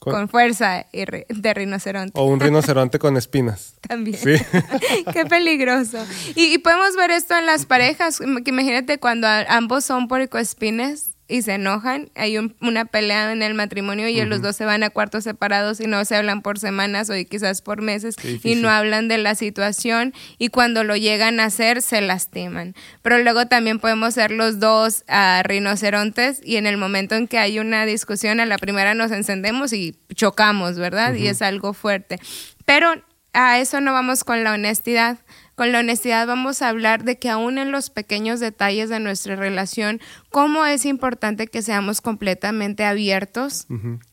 con, 0.00 0.28
fuerza 0.28 0.86
de 0.92 1.54
rinoceronte. 1.54 2.18
O 2.18 2.24
un 2.24 2.40
rinoceronte 2.40 2.98
con 2.98 3.16
espinas. 3.16 3.74
También. 3.88 4.18
Sí. 4.18 4.34
Qué 5.12 5.26
peligroso. 5.26 5.98
Y, 6.34 6.58
podemos 6.58 6.96
ver 6.96 7.10
esto 7.10 7.36
en 7.36 7.46
las 7.46 7.66
parejas. 7.66 8.20
Imagínate 8.20 8.98
cuando 8.98 9.28
ambos 9.48 9.84
son 9.84 10.08
puercoespines 10.08 11.09
y 11.30 11.42
se 11.42 11.54
enojan, 11.54 12.10
hay 12.14 12.36
una 12.38 12.84
pelea 12.84 13.32
en 13.32 13.42
el 13.42 13.54
matrimonio 13.54 14.08
y 14.08 14.20
los 14.24 14.42
dos 14.42 14.56
se 14.56 14.64
van 14.64 14.82
a 14.82 14.90
cuartos 14.90 15.24
separados 15.24 15.80
y 15.80 15.86
no 15.86 16.04
se 16.04 16.16
hablan 16.16 16.42
por 16.42 16.58
semanas 16.58 17.08
o 17.08 17.14
quizás 17.28 17.62
por 17.62 17.80
meses 17.80 18.16
y 18.42 18.56
no 18.56 18.68
hablan 18.68 19.08
de 19.08 19.18
la 19.18 19.34
situación 19.34 20.12
y 20.38 20.48
cuando 20.48 20.84
lo 20.84 20.96
llegan 20.96 21.40
a 21.40 21.44
hacer 21.44 21.82
se 21.82 22.00
lastiman. 22.00 22.74
Pero 23.02 23.18
luego 23.18 23.46
también 23.46 23.78
podemos 23.78 24.14
ser 24.14 24.32
los 24.32 24.58
dos 24.58 25.04
uh, 25.08 25.42
rinocerontes 25.44 26.40
y 26.44 26.56
en 26.56 26.66
el 26.66 26.76
momento 26.76 27.14
en 27.14 27.28
que 27.28 27.38
hay 27.38 27.58
una 27.58 27.86
discusión 27.86 28.40
a 28.40 28.46
la 28.46 28.58
primera 28.58 28.94
nos 28.94 29.12
encendemos 29.12 29.72
y 29.72 29.96
chocamos, 30.14 30.78
¿verdad? 30.78 31.14
Y 31.14 31.28
es 31.28 31.42
algo 31.42 31.72
fuerte. 31.72 32.18
Pero 32.64 32.92
a 33.32 33.58
eso 33.58 33.80
no 33.80 33.92
vamos 33.92 34.24
con 34.24 34.42
la 34.44 34.52
honestidad. 34.52 35.18
Con 35.60 35.72
la 35.72 35.80
honestidad 35.80 36.26
vamos 36.26 36.62
a 36.62 36.70
hablar 36.70 37.04
de 37.04 37.18
que 37.18 37.28
aún 37.28 37.58
en 37.58 37.70
los 37.70 37.90
pequeños 37.90 38.40
detalles 38.40 38.88
de 38.88 38.98
nuestra 38.98 39.36
relación, 39.36 40.00
cómo 40.30 40.64
es 40.64 40.86
importante 40.86 41.48
que 41.48 41.60
seamos 41.60 42.00
completamente 42.00 42.86
abiertos 42.86 43.66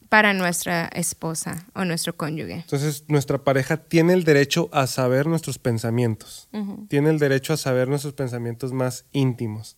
para 0.10 0.34
nuestra 0.34 0.88
esposa 0.88 1.66
o 1.74 1.86
nuestro 1.86 2.18
cónyuge. 2.18 2.56
Entonces, 2.56 3.06
nuestra 3.08 3.46
pareja 3.46 3.78
tiene 3.78 4.12
el 4.12 4.26
derecho 4.26 4.68
a 4.74 4.88
saber 4.88 5.26
nuestros 5.26 5.58
pensamientos, 5.58 6.50
tiene 6.90 7.12
el 7.12 7.18
derecho 7.18 7.54
a 7.54 7.58
saber 7.58 7.88
nuestros 7.88 8.14
pensamientos 8.14 8.74
más 8.74 9.06
íntimos. 9.14 9.78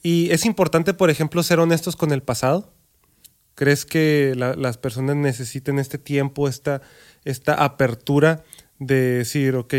Y 0.00 0.30
es 0.30 0.46
importante, 0.46 0.94
por 0.94 1.10
ejemplo, 1.10 1.42
ser 1.42 1.58
honestos 1.58 1.96
con 1.96 2.12
el 2.12 2.22
pasado. 2.22 2.72
¿Crees 3.56 3.84
que 3.84 4.34
las 4.36 4.78
personas 4.78 5.16
necesiten 5.16 5.80
este 5.80 5.98
tiempo, 5.98 6.46
esta, 6.46 6.82
esta 7.24 7.64
apertura 7.64 8.44
de 8.78 8.94
decir, 8.94 9.56
ok, 9.56 9.74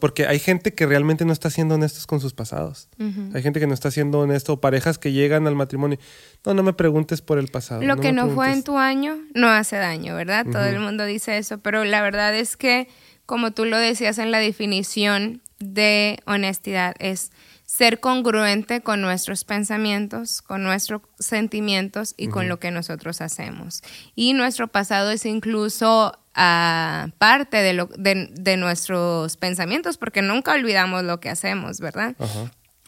porque 0.00 0.26
hay 0.26 0.38
gente 0.38 0.74
que 0.74 0.86
realmente 0.86 1.24
no 1.24 1.32
está 1.32 1.50
siendo 1.50 1.74
honestos 1.74 2.06
con 2.06 2.20
sus 2.20 2.34
pasados. 2.34 2.88
Hay 3.34 3.42
gente 3.42 3.60
que 3.60 3.66
no 3.66 3.74
está 3.74 3.90
siendo 3.90 4.20
honesto, 4.20 4.60
parejas 4.60 4.98
que 4.98 5.12
llegan 5.12 5.46
al 5.46 5.54
matrimonio. 5.54 5.98
No, 6.44 6.54
no 6.54 6.62
me 6.62 6.72
preguntes 6.72 7.22
por 7.22 7.38
el 7.38 7.48
pasado. 7.48 7.82
Lo 7.82 7.96
que 7.96 8.12
no 8.12 8.28
fue 8.30 8.52
en 8.52 8.62
tu 8.62 8.78
año 8.78 9.18
no 9.34 9.48
hace 9.48 9.76
daño, 9.76 10.14
¿verdad? 10.14 10.46
Todo 10.50 10.64
el 10.64 10.80
mundo 10.80 11.04
dice 11.04 11.38
eso, 11.38 11.58
pero 11.58 11.84
la 11.84 12.02
verdad 12.02 12.34
es 12.34 12.56
que, 12.56 12.88
como 13.26 13.52
tú 13.52 13.64
lo 13.64 13.78
decías 13.78 14.18
en 14.18 14.30
la 14.30 14.38
definición 14.38 15.42
de 15.58 16.18
honestidad, 16.26 16.94
es 16.98 17.30
ser 17.64 18.00
congruente 18.00 18.82
con 18.82 19.00
nuestros 19.00 19.44
pensamientos, 19.44 20.42
con 20.42 20.62
nuestros 20.62 21.00
sentimientos 21.18 22.14
y 22.18 22.28
con 22.28 22.46
lo 22.46 22.58
que 22.58 22.70
nosotros 22.70 23.22
hacemos. 23.22 23.82
Y 24.14 24.34
nuestro 24.34 24.68
pasado 24.68 25.10
es 25.10 25.24
incluso 25.24 26.18
a 26.34 27.08
parte 27.18 27.58
de, 27.58 27.74
lo, 27.74 27.88
de, 27.96 28.56
nuestros 28.56 29.36
pensamientos, 29.36 29.98
porque 29.98 30.22
nunca 30.22 30.52
olvidamos 30.52 31.04
lo 31.04 31.20
que 31.20 31.28
hacemos, 31.28 31.78
¿verdad? 31.80 32.16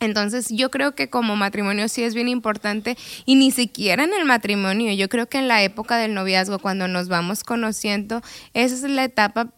Entonces 0.00 0.48
yo 0.50 0.70
creo 0.70 0.94
que 0.94 1.08
como 1.08 1.36
matrimonio 1.36 1.88
sí 1.88 2.02
es 2.02 2.14
bien 2.14 2.28
importante 2.28 2.96
y 3.26 3.36
ni 3.36 3.50
siquiera 3.50 4.04
en 4.04 4.12
el 4.12 4.24
matrimonio, 4.24 4.92
yo 4.92 5.08
creo 5.08 5.28
que 5.28 5.38
en 5.38 5.48
la 5.48 5.62
época 5.62 5.98
del 5.98 6.14
noviazgo, 6.14 6.58
cuando 6.58 6.88
nos 6.88 7.08
vamos 7.08 7.44
conociendo, 7.44 8.22
esa 8.54 8.74
es 8.74 8.82
la 8.82 9.04
etapa 9.04 9.52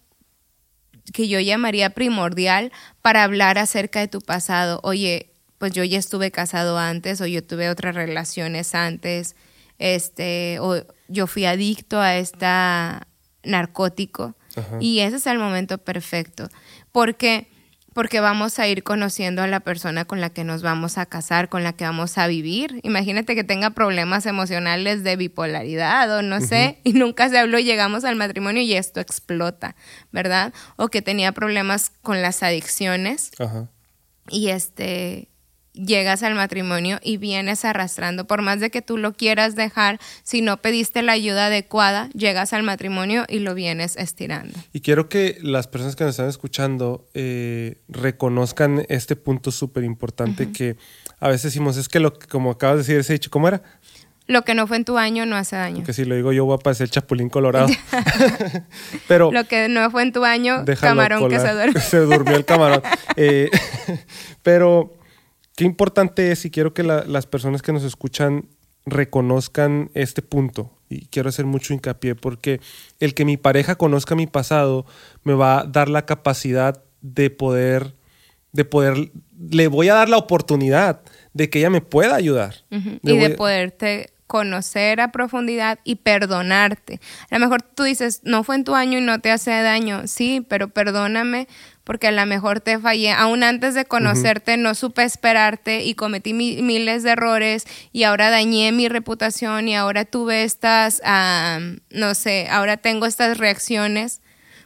que 1.13 1.29
yo 1.29 1.41
llamaría 1.41 1.91
primordial 1.91 2.73
para 3.03 3.25
hablar 3.25 3.59
acerca 3.59 4.01
de 4.01 4.09
tu 4.09 4.21
pasado. 4.21 4.81
Oye, 4.83 5.33
pues 5.59 5.73
yo 5.73 5.85
ya 5.85 5.99
estuve 5.99 6.31
casado 6.31 6.79
antes 6.79 7.21
o 7.21 7.27
yo 7.27 7.43
tuve 7.43 7.71
otras 7.71 7.95
relaciones 7.95 8.75
antes, 8.75 9.37
este, 9.79 10.59
o 10.61 10.85
yo 11.09 11.27
fui 11.27 11.45
adicto 11.45 12.01
a 12.01 12.17
esta 12.17 13.07
narcótico. 13.47 14.35
Y 14.81 15.01
ese 15.01 15.17
es 15.17 15.27
el 15.27 15.39
momento 15.39 15.79
perfecto. 15.79 16.49
Porque 16.91 17.49
porque 17.97 18.21
vamos 18.21 18.59
a 18.59 18.69
ir 18.69 18.83
conociendo 18.83 19.41
a 19.41 19.47
la 19.47 19.61
persona 19.61 20.05
con 20.05 20.21
la 20.21 20.29
que 20.29 20.45
nos 20.45 20.61
vamos 20.61 20.99
a 20.99 21.07
casar, 21.07 21.49
con 21.49 21.65
la 21.65 21.73
que 21.73 21.85
vamos 21.85 22.19
a 22.19 22.27
vivir. 22.27 22.79
Imagínate 22.83 23.35
que 23.35 23.43
tenga 23.43 23.71
problemas 23.71 24.27
emocionales 24.27 25.03
de 25.03 25.17
bipolaridad 25.17 26.15
o 26.15 26.21
no 26.21 26.43
sé, 26.43 26.79
y 26.85 26.93
nunca 26.93 27.31
se 27.31 27.39
habló, 27.39 27.59
llegamos 27.59 28.05
al 28.05 28.17
matrimonio 28.17 28.61
y 28.61 28.75
esto 28.75 29.01
explota, 29.01 29.77
¿verdad? 30.13 30.53
O 30.77 30.89
que 30.89 31.01
tenía 31.01 31.33
problemas 31.33 31.91
con 32.03 32.21
las 32.21 32.43
adicciones. 32.43 33.31
Y 34.29 34.51
este 34.51 35.31
llegas 35.77 36.23
al 36.23 36.35
matrimonio 36.35 36.99
y 37.03 37.19
vienes 37.19 37.65
arrastrando, 37.65 38.27
por 38.27 38.43
más 38.43 38.61
de 38.61 38.71
que 38.71 38.83
tú 38.83 38.99
lo 38.99 39.13
quieras 39.13 39.55
dejar, 39.55 40.01
si 40.23 40.41
no 40.41 40.57
pediste 40.57 41.03
la 41.03 41.13
ayuda 41.13 41.47
adecuada, 41.47 42.09
llegas 42.11 42.53
al 42.53 42.63
matrimonio 42.63 43.25
y 43.29 43.41
lo 43.41 43.55
vienes 43.55 43.97
estirando. 43.97 44.59
Y 44.73 44.81
quiero 44.81 45.09
que 45.09 45.39
las 45.43 45.69
personas 45.69 45.97
que 45.97 46.05
nos 46.05 46.13
están 46.13 46.29
escuchando 46.29 47.07
eh, 47.15 47.77
reconozcan 47.89 48.85
este 48.89 49.17
punto 49.17 49.53
súper 49.53 49.85
importante 49.85 50.53
que 50.53 50.77
a 51.21 51.29
veces 51.29 51.45
decimos, 51.45 51.77
es 51.77 51.89
que 51.89 52.01
lo 52.01 52.13
que, 52.19 52.27
como 52.27 52.51
acabas 52.51 52.77
de 52.77 52.83
decir, 52.83 52.97
ese 52.99 53.15
dicho, 53.15 53.31
¿cómo 53.31 53.49
era? 53.49 53.63
Lo 54.29 54.43
que 54.43 54.55
no 54.55 54.67
fue 54.67 54.77
en 54.77 54.85
tu 54.85 54.99
año 54.99 55.25
no 55.25 55.37
hace 55.37 55.55
daño. 55.55 55.85
Que 55.85 55.93
si 55.93 56.05
lo 56.05 56.17
digo 56.17 56.33
yo 56.33 56.45
voy 56.45 56.57
a 56.57 56.59
parecer 56.59 56.89
chapulín 56.89 57.29
colorado. 57.29 57.69
Pero 59.09 59.31
lo 59.31 59.45
que 59.45 59.69
no 59.69 59.89
fue 59.91 60.03
en 60.03 60.13
tu 60.13 60.25
año, 60.25 60.65
camarón 60.81 61.29
que 61.29 61.39
se 61.39 61.53
duerme. 61.53 61.81
Se 61.81 61.99
durmió 61.99 62.37
el 62.37 62.45
camarón. 62.45 62.83
Eh, 63.19 63.51
pero 64.43 64.96
Qué 65.57 65.65
importante 65.65 66.31
es 66.31 66.45
y 66.45 66.51
quiero 66.51 66.75
que 66.75 66.83
las 66.83 67.27
personas 67.27 67.63
que 67.63 67.73
nos 67.73 67.83
escuchan 67.83 68.49
reconozcan 68.85 69.91
este 69.95 70.23
punto 70.23 70.71
y 70.89 71.07
quiero 71.07 71.29
hacer 71.29 71.45
mucho 71.45 71.75
hincapié 71.75 72.15
porque 72.15 72.61
el 73.01 73.15
que 73.15 73.25
mi 73.25 73.37
pareja 73.37 73.75
conozca 73.75 74.15
mi 74.15 74.29
pasado 74.29 74.87
me 75.25 75.35
va 75.35 75.61
a 75.61 75.65
dar 75.65 75.89
la 75.89 76.07
capacidad 76.07 76.85
de 77.01 77.31
poder 77.31 77.95
de 78.53 78.65
poder 78.65 79.11
le 79.51 79.69
voy 79.69 79.89
a 79.89 79.95
dar 79.95 80.09
la 80.09 80.19
oportunidad 80.19 81.01
de 81.35 81.51
que 81.51 81.59
ella 81.59 81.71
me 81.71 81.83
pueda 81.83 82.15
ayudar. 82.15 82.55
Y 82.71 83.19
de 83.19 83.31
poderte 83.31 84.11
conocer 84.27 85.01
a 85.01 85.13
profundidad 85.13 85.79
y 85.85 85.97
perdonarte. 85.97 87.01
A 87.31 87.39
lo 87.39 87.45
mejor 87.45 87.63
tú 87.63 87.85
dices, 87.85 88.23
no 88.25 88.43
fue 88.45 88.57
en 88.57 88.65
tu 88.65 88.75
año 88.75 88.99
y 88.99 89.03
no 89.03 89.21
te 89.21 89.31
hace 89.31 89.51
daño, 89.51 90.07
sí, 90.07 90.45
pero 90.49 90.69
perdóname 90.69 91.47
porque 91.87 92.09
a 92.09 92.11
lo 92.11 92.27
mejor 92.27 92.59
te 92.59 92.81
fallé, 92.81 93.13
aún 93.13 93.45
antes 93.45 93.75
de 93.77 93.85
conocerte 93.85 94.57
no 94.57 94.75
supe 94.75 95.05
esperarte 95.05 95.85
y 95.85 95.95
cometí 95.95 96.35
miles 96.35 97.05
de 97.05 97.11
errores 97.11 97.65
y 97.93 98.03
ahora 98.03 98.29
dañé 98.29 98.73
mi 98.73 98.89
reputación 98.89 99.69
y 99.69 99.77
ahora 99.77 100.05
tuve 100.05 100.43
estas, 100.43 101.01
no 101.91 102.15
sé, 102.17 102.49
ahora 102.51 102.77
tengo 102.77 103.07
estas 103.07 103.39
reacciones. 103.39 104.21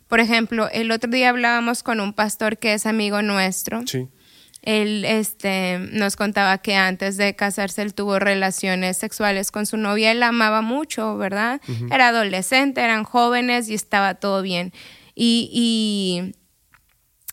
Por 0.09 0.19
ejemplo, 0.21 0.71
el 0.73 0.91
otro 0.91 1.11
día 1.11 1.29
hablábamos 1.29 1.83
con 1.83 2.01
un 2.01 2.15
pastor 2.15 2.57
que 2.57 2.73
es 2.73 2.87
amigo 2.87 3.21
nuestro. 3.21 3.83
Sí. 3.87 4.09
Él 4.63 5.05
este, 5.05 5.79
nos 5.93 6.17
contaba 6.17 6.57
que 6.57 6.75
antes 6.75 7.19
de 7.19 7.37
casarse 7.37 7.83
él 7.83 7.93
tuvo 7.93 8.19
relaciones 8.19 8.97
sexuales 8.97 9.51
con 9.51 9.67
su 9.67 9.77
novia. 9.77 10.11
Él 10.11 10.21
la 10.21 10.29
amaba 10.29 10.63
mucho, 10.63 11.19
¿verdad? 11.19 11.61
Era 11.91 12.09
adolescente, 12.09 12.81
eran 12.81 13.05
jóvenes 13.05 13.69
y 13.69 13.75
estaba 13.75 14.15
todo 14.15 14.41
bien. 14.41 14.73
Y, 15.15 16.33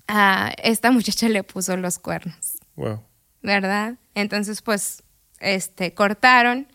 a 0.07 0.53
esta 0.63 0.91
muchacha 0.91 1.29
le 1.29 1.43
puso 1.43 1.77
los 1.77 1.99
cuernos. 1.99 2.57
Wow. 2.75 3.03
¿Verdad? 3.41 3.95
Entonces, 4.15 4.61
pues, 4.61 5.03
este, 5.39 5.93
cortaron. 5.93 6.67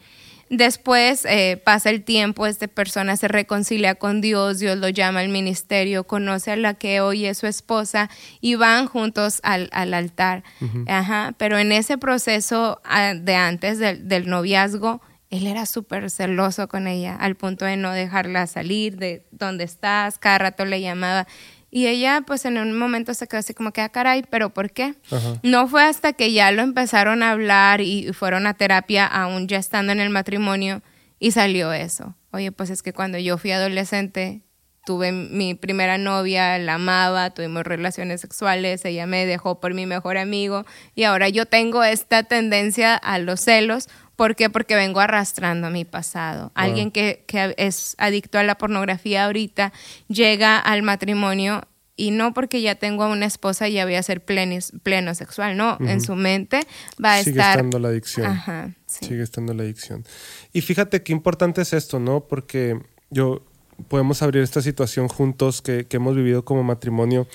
Después 0.48 1.24
eh, 1.24 1.62
pasa 1.64 1.88
el 1.88 2.04
tiempo, 2.04 2.46
esta 2.46 2.68
persona 2.68 3.16
se 3.16 3.26
reconcilia 3.26 3.94
con 3.94 4.20
Dios, 4.20 4.58
Dios 4.58 4.76
lo 4.76 4.90
llama 4.90 5.20
al 5.20 5.30
ministerio, 5.30 6.04
conoce 6.04 6.50
a 6.50 6.56
la 6.56 6.74
que 6.74 7.00
hoy 7.00 7.24
es 7.24 7.38
su 7.38 7.46
esposa 7.46 8.10
y 8.42 8.56
van 8.56 8.86
juntos 8.86 9.40
al, 9.44 9.70
altar. 9.72 10.44
Ajá, 10.88 11.34
pero 11.38 11.58
en 11.58 11.72
ese 11.72 11.96
proceso 11.96 12.82
de 13.14 13.34
antes 13.34 13.78
del, 13.78 14.08
del 14.08 14.28
noviazgo, 14.28 15.00
él 15.30 15.46
era 15.46 15.64
súper 15.64 16.10
celoso 16.10 16.68
con 16.68 16.86
ella, 16.86 17.16
al 17.16 17.34
punto 17.34 17.64
de 17.64 17.78
no 17.78 17.90
dejarla 17.90 18.46
salir 18.46 18.98
de 18.98 19.26
donde 19.30 19.64
estás, 19.64 20.18
cada 20.18 20.36
rato 20.36 20.66
le 20.66 20.82
llamaba. 20.82 21.26
Y 21.74 21.86
ella 21.86 22.22
pues 22.26 22.44
en 22.44 22.58
un 22.58 22.78
momento 22.78 23.14
se 23.14 23.26
quedó 23.26 23.40
así 23.40 23.54
como 23.54 23.72
que, 23.72 23.80
ah, 23.80 23.88
caray, 23.88 24.24
pero 24.28 24.50
¿por 24.50 24.70
qué? 24.70 24.94
No 25.42 25.66
fue 25.66 25.82
hasta 25.82 26.12
que 26.12 26.30
ya 26.30 26.52
lo 26.52 26.60
empezaron 26.60 27.22
a 27.22 27.30
hablar 27.30 27.80
y 27.80 28.12
fueron 28.12 28.46
a 28.46 28.52
terapia, 28.52 29.06
aún 29.06 29.48
ya 29.48 29.56
estando 29.56 29.90
en 29.90 29.98
el 29.98 30.10
matrimonio, 30.10 30.82
y 31.18 31.30
salió 31.30 31.72
eso. 31.72 32.14
Oye, 32.30 32.52
pues 32.52 32.68
es 32.68 32.82
que 32.82 32.92
cuando 32.92 33.16
yo 33.16 33.38
fui 33.38 33.52
adolescente, 33.52 34.42
tuve 34.84 35.12
mi 35.12 35.54
primera 35.54 35.96
novia, 35.96 36.58
la 36.58 36.74
amaba, 36.74 37.30
tuvimos 37.30 37.64
relaciones 37.64 38.20
sexuales, 38.20 38.84
ella 38.84 39.06
me 39.06 39.24
dejó 39.24 39.58
por 39.58 39.72
mi 39.72 39.86
mejor 39.86 40.18
amigo 40.18 40.66
y 40.94 41.04
ahora 41.04 41.30
yo 41.30 41.46
tengo 41.46 41.84
esta 41.84 42.24
tendencia 42.24 42.96
a 42.96 43.18
los 43.18 43.40
celos. 43.40 43.88
¿Por 44.22 44.36
qué? 44.36 44.48
Porque 44.50 44.76
vengo 44.76 45.00
arrastrando 45.00 45.68
mi 45.68 45.84
pasado. 45.84 46.52
Alguien 46.54 46.92
que, 46.92 47.24
que, 47.26 47.56
es 47.58 47.96
adicto 47.98 48.38
a 48.38 48.44
la 48.44 48.56
pornografía 48.56 49.24
ahorita 49.24 49.72
llega 50.06 50.60
al 50.60 50.84
matrimonio 50.84 51.66
y 51.96 52.12
no 52.12 52.32
porque 52.32 52.62
ya 52.62 52.76
tengo 52.76 53.02
a 53.02 53.08
una 53.08 53.26
esposa 53.26 53.68
y 53.68 53.72
ya 53.72 53.84
voy 53.84 53.96
a 53.96 54.02
ser 54.04 54.24
pleno 54.24 55.14
sexual, 55.16 55.56
no, 55.56 55.76
en 55.80 56.00
su 56.00 56.14
mente 56.14 56.60
va 57.04 57.14
a 57.14 57.18
estar... 57.18 57.32
Sigue 57.32 57.40
estando 57.40 57.78
la 57.80 57.88
adicción. 57.88 58.26
Ajá, 58.26 58.70
Sigue 58.86 59.24
estando 59.24 59.54
la 59.54 59.64
adicción. 59.64 60.04
Y 60.52 60.60
fíjate 60.60 61.02
qué 61.02 61.10
importante 61.10 61.62
es 61.62 61.72
esto, 61.72 61.98
¿no? 61.98 62.20
Porque 62.28 62.78
yo 63.10 63.44
podemos 63.88 64.22
abrir 64.22 64.44
esta 64.44 64.62
situación 64.62 65.08
juntos 65.08 65.62
que, 65.62 65.88
que 65.88 65.96
hemos 65.96 66.14
vivido 66.14 66.44
como 66.44 66.62
matrimonio. 66.62 67.26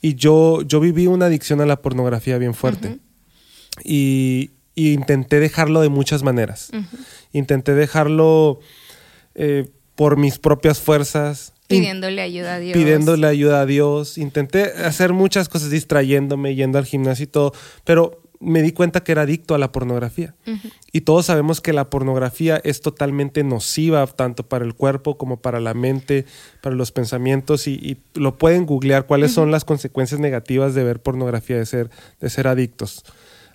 Y 0.00 0.14
yo, 0.14 0.62
yo 0.62 0.78
viví 0.78 1.08
una 1.08 1.26
adicción 1.26 1.60
a 1.60 1.66
la 1.66 1.82
pornografía 1.82 2.38
bien 2.38 2.54
fuerte. 2.54 3.00
y, 3.82 4.52
y 4.80 4.94
intenté 4.94 5.40
dejarlo 5.40 5.82
de 5.82 5.90
muchas 5.90 6.22
maneras. 6.22 6.70
Intenté 7.32 7.74
dejarlo 7.74 8.60
eh, 9.34 9.68
por 9.94 10.16
mis 10.16 10.38
propias 10.38 10.80
fuerzas. 10.80 11.52
Pidiéndole 11.66 12.22
ayuda 12.22 12.54
a 12.54 12.58
Dios. 12.60 12.78
Pidiéndole 12.78 13.26
ayuda 13.26 13.60
a 13.60 13.66
Dios. 13.66 14.16
Intenté 14.16 14.62
hacer 14.62 15.12
muchas 15.12 15.50
cosas, 15.50 15.68
distrayéndome, 15.68 16.54
yendo 16.54 16.78
al 16.78 16.86
gimnasio 16.86 17.24
y 17.24 17.26
todo, 17.26 17.52
pero 17.84 18.22
me 18.40 18.62
di 18.62 18.72
cuenta 18.72 19.04
que 19.04 19.12
era 19.12 19.22
adicto 19.22 19.54
a 19.54 19.58
la 19.58 19.70
pornografía. 19.70 20.34
Y 20.92 21.02
todos 21.02 21.26
sabemos 21.26 21.60
que 21.60 21.74
la 21.74 21.90
pornografía 21.90 22.58
es 22.64 22.80
totalmente 22.80 23.44
nociva, 23.44 24.06
tanto 24.06 24.48
para 24.48 24.64
el 24.64 24.72
cuerpo 24.72 25.18
como 25.18 25.42
para 25.42 25.60
la 25.60 25.74
mente, 25.74 26.24
para 26.62 26.74
los 26.74 26.90
pensamientos, 26.90 27.66
y, 27.66 27.98
lo 28.14 28.38
pueden 28.38 28.64
googlear 28.64 29.04
cuáles 29.04 29.32
son 29.32 29.50
las 29.50 29.66
consecuencias 29.66 30.20
negativas 30.20 30.74
de 30.74 30.84
ver 30.84 31.02
pornografía, 31.02 31.58
de 31.58 31.66
ser, 31.66 31.90
de 32.18 32.30
ser 32.30 32.48
adictos 32.48 33.04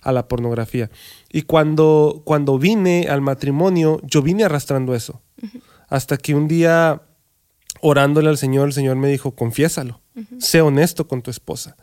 a 0.06 0.12
la 0.12 0.28
pornografía. 0.28 0.88
Y 1.32 1.42
cuando, 1.42 2.22
cuando 2.24 2.60
vine 2.60 3.08
al 3.10 3.20
matrimonio, 3.20 4.00
yo 4.04 4.22
vine 4.22 4.44
arrastrando 4.44 4.94
eso. 4.94 5.20
Hasta 5.88 6.16
que 6.16 6.32
un 6.36 6.46
día, 6.46 7.02
orándole 7.80 8.28
al 8.28 8.38
Señor, 8.38 8.68
el 8.68 8.72
Señor 8.72 8.94
me 8.94 9.08
dijo, 9.08 9.34
confiésalo, 9.34 10.00
sé 10.38 10.60
honesto 10.60 11.08
con 11.08 11.22
tu 11.22 11.32
esposa. 11.32 11.76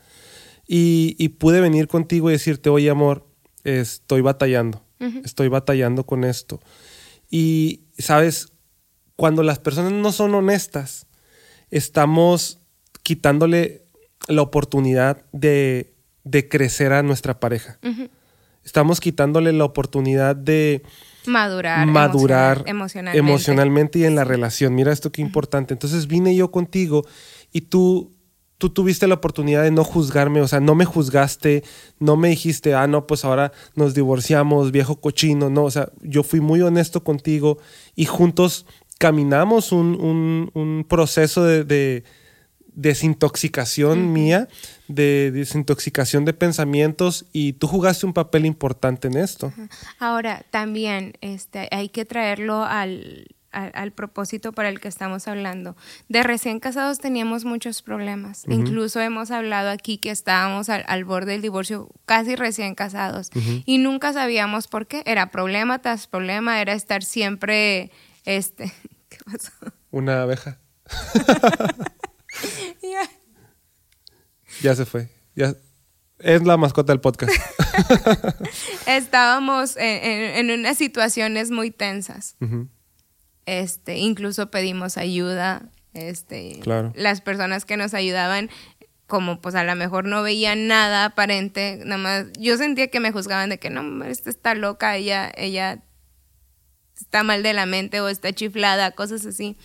Y, 0.65 1.27
pude 1.37 1.59
venir 1.59 1.89
contigo 1.89 2.29
y 2.29 2.33
decirte, 2.33 2.69
oye 2.69 2.89
amor, 2.89 3.27
estoy 3.65 4.21
batallando, 4.21 4.81
estoy 5.25 5.49
batallando 5.49 6.05
con 6.05 6.23
esto. 6.23 6.61
Y, 7.29 7.81
sabes, 7.97 8.53
cuando 9.17 9.43
las 9.43 9.59
personas 9.59 9.91
no 9.91 10.13
son 10.13 10.33
honestas, 10.33 11.07
estamos 11.71 12.59
quitándole 13.03 13.83
la 14.29 14.43
oportunidad 14.43 15.25
de, 15.33 15.92
crecer 16.49 16.93
a 16.93 17.03
nuestra 17.03 17.39
pareja. 17.39 17.79
Estamos 18.63 18.99
quitándole 18.99 19.51
la 19.51 19.65
oportunidad 19.65 20.35
de 20.35 20.83
madurar, 21.25 21.85
madurar 21.85 22.63
emocionalmente. 22.65 23.19
emocionalmente 23.19 23.99
y 23.99 24.05
en 24.05 24.15
la 24.15 24.23
relación. 24.23 24.73
Mira 24.75 24.93
esto 24.93 25.11
qué 25.11 25.21
importante. 25.21 25.73
Entonces 25.73 26.07
vine 26.07 26.35
yo 26.35 26.51
contigo 26.51 27.05
y 27.51 27.61
tú 27.61 28.11
tú 28.63 28.69
tuviste 28.69 29.07
la 29.07 29.15
oportunidad 29.15 29.63
de 29.63 29.71
no 29.71 29.83
juzgarme, 29.83 30.39
o 30.39 30.47
sea, 30.47 30.61
no 30.61 30.73
me 30.73 30.85
juzgaste, 30.85 31.65
no 31.99 32.15
me 32.15 32.29
dijiste, 32.29 32.73
ah, 32.73 32.87
no, 32.87 33.07
pues 33.07 33.25
ahora 33.25 33.51
nos 33.75 33.93
divorciamos, 33.93 34.71
viejo 34.71 35.01
cochino, 35.01 35.49
no, 35.49 35.65
o 35.65 35.71
sea, 35.71 35.89
yo 36.01 36.23
fui 36.23 36.39
muy 36.39 36.61
honesto 36.61 37.03
contigo 37.03 37.57
y 37.93 38.05
juntos 38.05 38.65
caminamos 38.99 39.73
un, 39.73 40.85
proceso 40.87 41.43
de, 41.43 42.05
desintoxicación 42.75 44.13
mía, 44.13 44.47
de 44.87 45.31
desintoxicación 45.31 46.25
de 46.25 46.33
pensamientos 46.33 47.25
y 47.31 47.53
tú 47.53 47.67
jugaste 47.67 48.05
un 48.05 48.13
papel 48.13 48.45
importante 48.45 49.07
en 49.07 49.17
esto. 49.17 49.53
Ahora, 49.99 50.45
también 50.51 51.13
este, 51.21 51.67
hay 51.71 51.89
que 51.89 52.05
traerlo 52.05 52.63
al 52.63 53.27
al, 53.53 53.91
propósito 53.91 54.51
para 54.51 54.69
el 54.69 54.79
que 54.79 54.87
estamos 54.87 55.27
hablando. 55.27 55.77
De 56.09 56.23
recién 56.23 56.59
casados 56.59 56.99
teníamos 56.99 57.45
muchos 57.45 57.81
problemas. 57.81 58.43
Incluso 58.47 58.99
hemos 58.99 59.31
hablado 59.31 59.69
aquí 59.69 59.97
que 59.97 60.09
estábamos 60.09 60.69
al, 60.69 61.05
borde 61.05 61.33
del 61.33 61.41
divorcio 61.41 61.89
casi 62.05 62.35
recién 62.35 62.75
casados 62.75 63.29
y 63.65 63.77
nunca 63.77 64.13
sabíamos 64.13 64.67
por 64.67 64.87
qué. 64.87 65.03
Era 65.05 65.31
problema 65.31 65.81
tras 65.81 66.07
problema, 66.07 66.61
era 66.61 66.73
estar 66.73 67.03
siempre, 67.03 67.91
este, 68.25 68.73
¿qué 69.09 69.17
pasó? 69.25 69.51
Una 69.91 70.23
abeja. 70.23 70.59
Ya 74.61 74.75
se 74.75 74.85
fue. 74.85 75.09
Ya 75.35 75.55
es 76.19 76.43
la 76.43 76.57
mascota 76.57 76.93
del 76.93 77.01
podcast. 77.01 77.33
Estábamos 78.87 79.75
en, 79.77 80.51
unas 80.51 80.77
situaciones 80.77 81.51
muy 81.51 81.71
tensas. 81.71 82.37
Este, 83.45 83.97
incluso 83.97 84.49
pedimos 84.49 84.97
ayuda. 84.97 85.69
Este, 85.93 86.59
las 86.95 87.21
personas 87.21 87.65
que 87.65 87.77
nos 87.77 87.93
ayudaban, 87.93 88.49
como 89.05 89.41
pues 89.41 89.53
a 89.55 89.63
lo 89.63 89.75
mejor 89.75 90.05
no 90.05 90.23
veían 90.23 90.67
nada 90.67 91.05
aparente, 91.05 91.81
nada 91.83 92.01
más, 92.01 92.25
yo 92.39 92.57
sentía 92.57 92.87
que 92.87 92.99
me 92.99 93.11
juzgaban 93.11 93.49
de 93.49 93.59
que 93.59 93.69
no, 93.69 94.03
esta 94.05 94.29
está 94.29 94.55
loca, 94.55 94.95
ella, 94.95 95.31
ella 95.35 95.83
está 97.03 97.23
mal 97.23 97.43
de 97.43 97.53
la 97.53 97.65
mente 97.65 97.99
o 98.01 98.07
está 98.07 98.31
chiflada, 98.31 98.91
cosas 98.91 99.25
así. 99.25 99.57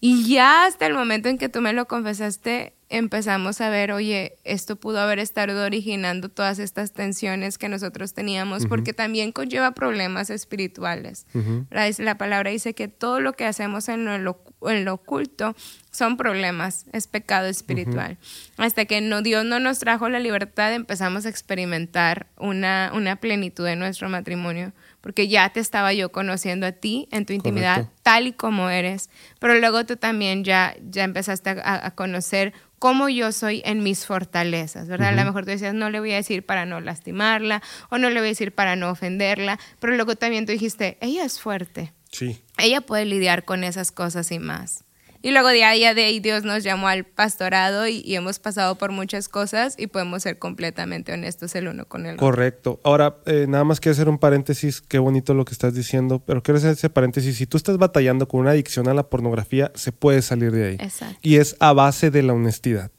Y 0.00 0.28
ya 0.28 0.66
hasta 0.66 0.86
el 0.86 0.94
momento 0.94 1.28
en 1.28 1.36
que 1.36 1.48
tú 1.48 1.60
me 1.60 1.72
lo 1.72 1.86
confesaste, 1.86 2.74
empezamos 2.88 3.60
a 3.60 3.68
ver, 3.70 3.90
oye, 3.90 4.38
esto 4.44 4.76
pudo 4.76 5.00
haber 5.00 5.18
estado 5.18 5.64
originando 5.64 6.28
todas 6.28 6.60
estas 6.60 6.92
tensiones 6.92 7.58
que 7.58 7.68
nosotros 7.68 8.14
teníamos, 8.14 8.66
porque 8.66 8.92
también 8.92 9.32
conlleva 9.32 9.72
problemas 9.72 10.30
espirituales. 10.30 11.26
La 11.70 12.18
palabra 12.18 12.50
dice 12.50 12.74
que 12.74 12.86
todo 12.86 13.20
lo 13.20 13.32
que 13.32 13.46
hacemos 13.46 13.88
en 13.88 14.04
lo, 14.24 14.44
en 14.62 14.84
lo 14.84 14.94
oculto 14.94 15.56
son 15.90 16.16
problemas, 16.16 16.86
es 16.92 17.08
pecado 17.08 17.48
espiritual. 17.48 18.18
Hasta 18.58 18.84
que 18.84 19.00
no, 19.00 19.22
Dios 19.22 19.44
no 19.44 19.58
nos 19.58 19.80
trajo 19.80 20.08
la 20.08 20.20
libertad, 20.20 20.72
empezamos 20.72 21.26
a 21.26 21.30
experimentar 21.30 22.28
una, 22.36 22.92
una 22.94 23.16
plenitud 23.16 23.66
en 23.66 23.80
nuestro 23.80 24.08
matrimonio 24.08 24.72
porque 25.06 25.28
ya 25.28 25.48
te 25.50 25.60
estaba 25.60 25.92
yo 25.92 26.10
conociendo 26.10 26.66
a 26.66 26.72
ti 26.72 27.06
en 27.12 27.26
tu 27.26 27.32
intimidad 27.32 27.90
tal 28.02 28.26
y 28.26 28.32
como 28.32 28.70
eres, 28.70 29.08
pero 29.38 29.54
luego 29.60 29.86
tú 29.86 29.96
también 29.96 30.42
ya, 30.42 30.74
ya 30.90 31.04
empezaste 31.04 31.50
a, 31.50 31.86
a 31.86 31.90
conocer 31.92 32.52
cómo 32.80 33.08
yo 33.08 33.30
soy 33.30 33.62
en 33.64 33.84
mis 33.84 34.04
fortalezas, 34.04 34.88
¿verdad? 34.88 35.10
A 35.10 35.12
lo 35.12 35.24
mejor 35.24 35.44
tú 35.44 35.52
decías, 35.52 35.74
no 35.74 35.90
le 35.90 36.00
voy 36.00 36.10
a 36.10 36.16
decir 36.16 36.44
para 36.44 36.66
no 36.66 36.80
lastimarla 36.80 37.62
o 37.88 37.98
no 37.98 38.10
le 38.10 38.18
voy 38.18 38.26
a 38.26 38.30
decir 38.30 38.52
para 38.52 38.74
no 38.74 38.90
ofenderla, 38.90 39.60
pero 39.78 39.94
luego 39.94 40.16
también 40.16 40.44
tú 40.44 40.50
dijiste, 40.50 40.98
ella 41.00 41.24
es 41.24 41.38
fuerte. 41.38 41.92
Sí. 42.10 42.42
Ella 42.58 42.80
puede 42.80 43.04
lidiar 43.04 43.44
con 43.44 43.62
esas 43.62 43.92
cosas 43.92 44.32
y 44.32 44.40
más. 44.40 44.85
Y 45.26 45.32
luego 45.32 45.48
de 45.48 45.64
ahí, 45.64 45.80
de 45.80 46.04
ahí 46.04 46.20
Dios 46.20 46.44
nos 46.44 46.62
llamó 46.62 46.86
al 46.86 47.02
pastorado 47.02 47.88
y, 47.88 48.14
hemos 48.14 48.38
pasado 48.38 48.76
por 48.76 48.92
muchas 48.92 49.28
cosas 49.28 49.74
y 49.76 49.88
podemos 49.88 50.22
ser 50.22 50.38
completamente 50.38 51.12
honestos 51.12 51.56
el 51.56 51.66
uno 51.66 51.84
con 51.84 52.06
el 52.06 52.14
otro. 52.14 52.28
Correcto. 52.28 52.78
Ahora, 52.84 53.16
eh, 53.26 53.46
nada 53.48 53.64
más 53.64 53.80
quiero 53.80 53.94
hacer 53.94 54.08
un 54.08 54.18
paréntesis, 54.18 54.80
qué 54.80 55.00
bonito 55.00 55.34
lo 55.34 55.44
que 55.44 55.50
estás 55.50 55.74
diciendo, 55.74 56.22
pero 56.24 56.44
quiero 56.44 56.58
hacer 56.58 56.74
ese 56.74 56.90
paréntesis. 56.90 57.38
Si 57.38 57.46
tú 57.48 57.56
estás 57.56 57.76
batallando 57.76 58.28
con 58.28 58.38
una 58.38 58.52
adicción 58.52 58.86
a 58.86 58.94
la 58.94 59.08
pornografía, 59.08 59.72
se 59.74 59.90
puede 59.90 60.22
salir 60.22 60.52
de 60.52 60.68
ahí. 60.68 60.76
Exacto. 60.78 61.18
Y 61.22 61.38
es 61.38 61.56
a 61.58 61.72
base 61.72 62.12
de 62.12 62.22
la 62.22 62.32
honestidad. 62.32 62.92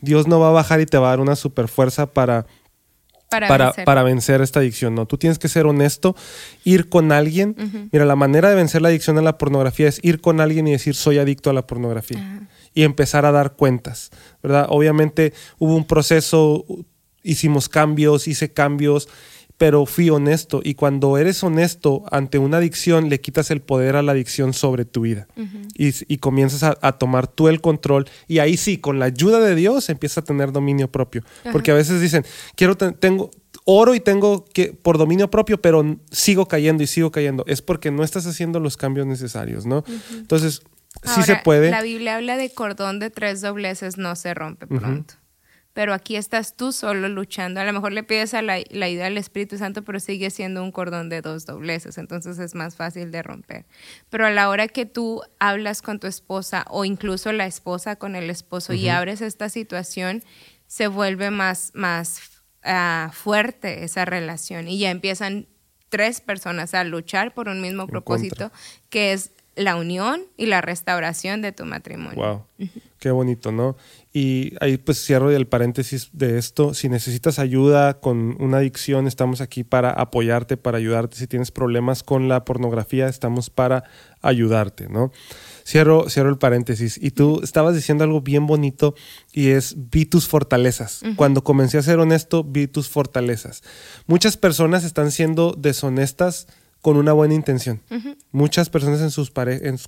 Dios 0.00 0.26
no 0.28 0.40
va 0.40 0.48
a 0.48 0.52
bajar 0.52 0.80
y 0.80 0.86
te 0.86 0.96
va 0.96 1.08
a 1.08 1.10
dar 1.10 1.20
una 1.20 1.36
super 1.36 1.68
fuerza 1.68 2.06
para 2.06 2.46
para, 3.28 4.02
vencer. 4.02 4.40
esta 4.40 4.60
adicción. 4.60 4.94
No, 4.94 5.06
tú 5.06 5.18
tienes 5.18 5.38
que 5.38 5.48
ser 5.48 5.66
honesto, 5.66 6.16
ir 6.64 6.88
con 6.88 7.12
alguien. 7.12 7.88
Mira, 7.92 8.04
la 8.04 8.16
manera 8.16 8.48
de 8.48 8.54
vencer 8.54 8.82
la 8.82 8.88
adicción 8.88 9.18
a 9.18 9.22
la 9.22 9.38
pornografía 9.38 9.88
es 9.88 10.00
ir 10.02 10.20
con 10.20 10.40
alguien 10.40 10.66
y 10.68 10.72
decir 10.72 10.94
soy 10.94 11.18
adicto 11.18 11.50
a 11.50 11.52
la 11.52 11.66
pornografía. 11.66 12.48
Y 12.74 12.82
empezar 12.82 13.24
a 13.24 13.32
dar 13.32 13.54
cuentas, 13.54 14.10
¿verdad? 14.42 14.66
Obviamente 14.68 15.32
hubo 15.58 15.74
un 15.74 15.86
proceso, 15.86 16.64
hicimos 17.22 17.68
cambios, 17.68 18.28
hice 18.28 18.52
cambios 18.52 19.08
pero 19.58 19.86
fui 19.86 20.10
honesto. 20.10 20.60
Y 20.62 20.74
cuando 20.74 21.16
eres 21.18 21.42
honesto 21.42 22.04
ante 22.10 22.38
una 22.38 22.58
adicción, 22.58 23.08
le 23.08 23.20
quitas 23.20 23.50
el 23.50 23.60
poder 23.60 23.96
a 23.96 24.02
la 24.02 24.12
adicción 24.12 24.52
sobre 24.52 24.84
tu 24.84 25.02
vida. 25.02 25.26
y, 25.74 26.18
comienzas 26.18 26.76
a, 26.80 26.92
tomar 26.92 27.26
tú 27.26 27.48
el 27.48 27.60
control. 27.60 28.06
Y 28.28 28.38
ahí 28.38 28.56
sí, 28.56 28.78
con 28.78 28.98
la 28.98 29.06
ayuda 29.06 29.40
de 29.40 29.54
Dios, 29.54 29.88
empiezas 29.88 30.18
a 30.18 30.22
tener 30.22 30.52
dominio 30.52 30.90
propio. 30.90 31.22
Porque 31.52 31.70
a 31.70 31.74
veces 31.74 32.00
dicen, 32.00 32.24
quiero, 32.54 32.76
tengo, 32.76 33.30
oro 33.64 33.94
y 33.94 34.00
tengo 34.00 34.44
que, 34.44 34.72
por 34.72 34.98
dominio 34.98 35.30
propio, 35.30 35.60
pero 35.60 35.98
sigo 36.10 36.46
cayendo 36.46 36.82
y 36.82 36.86
sigo 36.86 37.10
cayendo. 37.10 37.44
Es 37.46 37.62
porque 37.62 37.90
no 37.90 38.04
estás 38.04 38.26
haciendo 38.26 38.60
los 38.60 38.76
cambios 38.76 39.06
necesarios, 39.06 39.64
¿no? 39.64 39.84
Entonces, 40.12 40.62
sí 41.02 41.22
se 41.22 41.36
puede. 41.36 41.70
La 41.70 41.82
Biblia 41.82 42.16
habla 42.16 42.36
de 42.36 42.50
cordón 42.50 42.98
de 42.98 43.10
tres 43.10 43.40
dobleces, 43.40 43.96
no 43.96 44.16
se 44.16 44.34
rompe 44.34 44.66
pronto 44.66 45.14
pero 45.76 45.92
aquí 45.92 46.16
estás 46.16 46.56
tú 46.56 46.72
solo 46.72 47.06
luchando. 47.06 47.60
A 47.60 47.64
lo 47.64 47.72
mejor 47.74 47.92
le 47.92 48.02
pides 48.02 48.32
a 48.32 48.40
la, 48.40 48.58
idea 48.58 49.08
al 49.08 49.18
Espíritu 49.18 49.58
Santo, 49.58 49.84
pero 49.84 50.00
sigue 50.00 50.30
siendo 50.30 50.62
un 50.62 50.72
cordón 50.72 51.10
de 51.10 51.20
dos 51.20 51.44
dobleces, 51.44 51.98
entonces 51.98 52.38
es 52.38 52.54
más 52.54 52.76
fácil 52.76 53.10
de 53.10 53.22
romper. 53.22 53.66
Pero 54.08 54.24
a 54.24 54.30
la 54.30 54.48
hora 54.48 54.68
que 54.68 54.86
tú 54.86 55.20
hablas 55.38 55.82
con 55.82 56.00
tu 56.00 56.06
esposa 56.06 56.64
o 56.70 56.86
incluso 56.86 57.30
la 57.30 57.44
esposa 57.44 57.96
con 57.96 58.16
el 58.16 58.30
esposo 58.30 58.72
y 58.72 58.88
abres 58.88 59.20
esta 59.20 59.50
situación, 59.50 60.24
se 60.66 60.88
vuelve 60.88 61.30
más, 61.30 61.72
más 61.74 62.22
ah, 62.62 63.10
fuerte 63.12 63.84
esa 63.84 64.06
relación 64.06 64.68
y 64.68 64.78
ya 64.78 64.90
empiezan 64.90 65.46
tres 65.90 66.22
personas 66.22 66.72
a 66.72 66.84
luchar 66.84 67.34
por 67.34 67.48
un 67.48 67.60
mismo 67.60 67.86
propósito, 67.86 68.50
que 68.88 69.12
es 69.12 69.32
la 69.56 69.76
unión 69.76 70.22
y 70.36 70.46
la 70.46 70.60
restauración 70.60 71.40
de 71.42 71.50
tu 71.50 71.64
matrimonio. 71.64 72.46
Wow. 72.58 72.68
Qué 72.98 73.10
bonito, 73.10 73.52
¿no? 73.52 73.76
Y 74.12 74.52
ahí 74.60 74.76
pues 74.76 75.02
cierro 75.04 75.30
el 75.30 75.46
paréntesis 75.46 76.10
de 76.12 76.38
esto. 76.38 76.74
Si 76.74 76.88
necesitas 76.88 77.38
ayuda 77.38 78.00
con 78.00 78.36
una 78.40 78.58
adicción, 78.58 79.06
estamos 79.06 79.40
aquí 79.40 79.64
para 79.64 79.90
apoyarte, 79.90 80.56
para 80.56 80.78
ayudarte. 80.78 81.16
Si 81.16 81.26
tienes 81.26 81.50
problemas 81.50 82.02
con 82.02 82.28
la 82.28 82.44
pornografía, 82.44 83.08
estamos 83.08 83.50
para 83.50 83.84
ayudarte, 84.22 84.88
¿no? 84.88 85.10
Cierro, 85.64 86.08
cierro 86.08 86.30
el 86.30 86.38
paréntesis. 86.38 86.98
Y 87.02 87.10
tú 87.10 87.40
estabas 87.42 87.74
diciendo 87.74 88.04
algo 88.04 88.20
bien 88.20 88.46
bonito 88.46 88.94
y 89.32 89.48
es 89.48 89.74
vi 89.90 90.04
tus 90.06 90.28
fortalezas. 90.28 91.02
Cuando 91.16 91.44
comencé 91.44 91.78
a 91.78 91.82
ser 91.82 91.98
honesto, 91.98 92.44
vi 92.44 92.66
tus 92.66 92.88
fortalezas. 92.88 93.62
Muchas 94.06 94.36
personas 94.36 94.84
están 94.84 95.10
siendo 95.10 95.54
deshonestas 95.56 96.46
con 96.86 96.98
una 96.98 97.12
buena 97.12 97.34
intención. 97.34 97.80
Muchas 98.30 98.70
personas 98.70 99.00
en 99.00 99.10
sus 99.10 99.32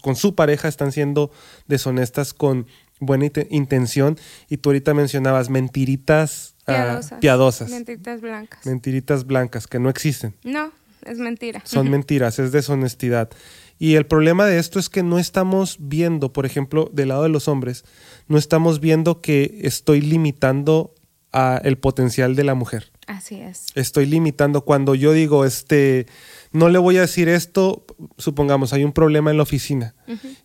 con 0.00 0.16
su 0.16 0.34
pareja 0.34 0.66
están 0.66 0.90
siendo 0.90 1.30
deshonestas 1.68 2.34
con 2.34 2.66
buena 2.98 3.30
intención 3.50 4.18
y 4.48 4.56
tú 4.56 4.70
ahorita 4.70 4.94
mencionabas 4.94 5.48
mentiritas 5.48 6.56
ah, 6.66 6.98
piadosas, 7.20 7.70
Mentiritas 7.70 8.20
blancas. 8.20 8.66
Mentiritas 8.66 9.26
blancas 9.28 9.68
que 9.68 9.78
no 9.78 9.90
existen. 9.90 10.34
No, 10.42 10.72
es 11.06 11.18
mentira. 11.18 11.62
Son 11.64 11.88
mentiras, 11.88 12.40
es 12.40 12.50
deshonestidad. 12.50 13.30
Y 13.78 13.94
el 13.94 14.04
problema 14.04 14.46
de 14.46 14.58
esto 14.58 14.80
es 14.80 14.88
que 14.88 15.04
no 15.04 15.20
estamos 15.20 15.76
viendo, 15.78 16.32
por 16.32 16.46
ejemplo, 16.46 16.90
del 16.92 17.10
lado 17.10 17.22
de 17.22 17.28
los 17.28 17.46
hombres, 17.46 17.84
no 18.26 18.38
estamos 18.38 18.80
viendo 18.80 19.20
que 19.20 19.60
estoy 19.62 20.00
limitando 20.00 20.96
a 21.32 21.60
el 21.62 21.78
potencial 21.78 22.34
de 22.34 22.42
la 22.42 22.54
mujer. 22.54 22.90
Así 23.06 23.40
es. 23.40 23.66
Estoy 23.74 24.06
limitando 24.06 24.64
cuando 24.64 24.94
yo 24.94 25.12
digo, 25.12 25.44
este, 25.44 26.06
no 26.52 26.68
le 26.68 26.78
voy 26.78 26.96
a 26.96 27.02
decir 27.02 27.28
esto, 27.28 27.84
supongamos, 28.16 28.72
hay 28.72 28.84
un 28.84 28.92
problema 28.92 29.30
en 29.30 29.36
la 29.36 29.42
oficina. 29.42 29.94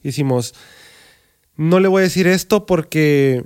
Decimos, 0.03 0.53
no 1.55 1.79
le 1.79 1.87
voy 1.87 2.01
a 2.01 2.03
decir 2.03 2.27
esto 2.27 2.65
porque 2.65 3.45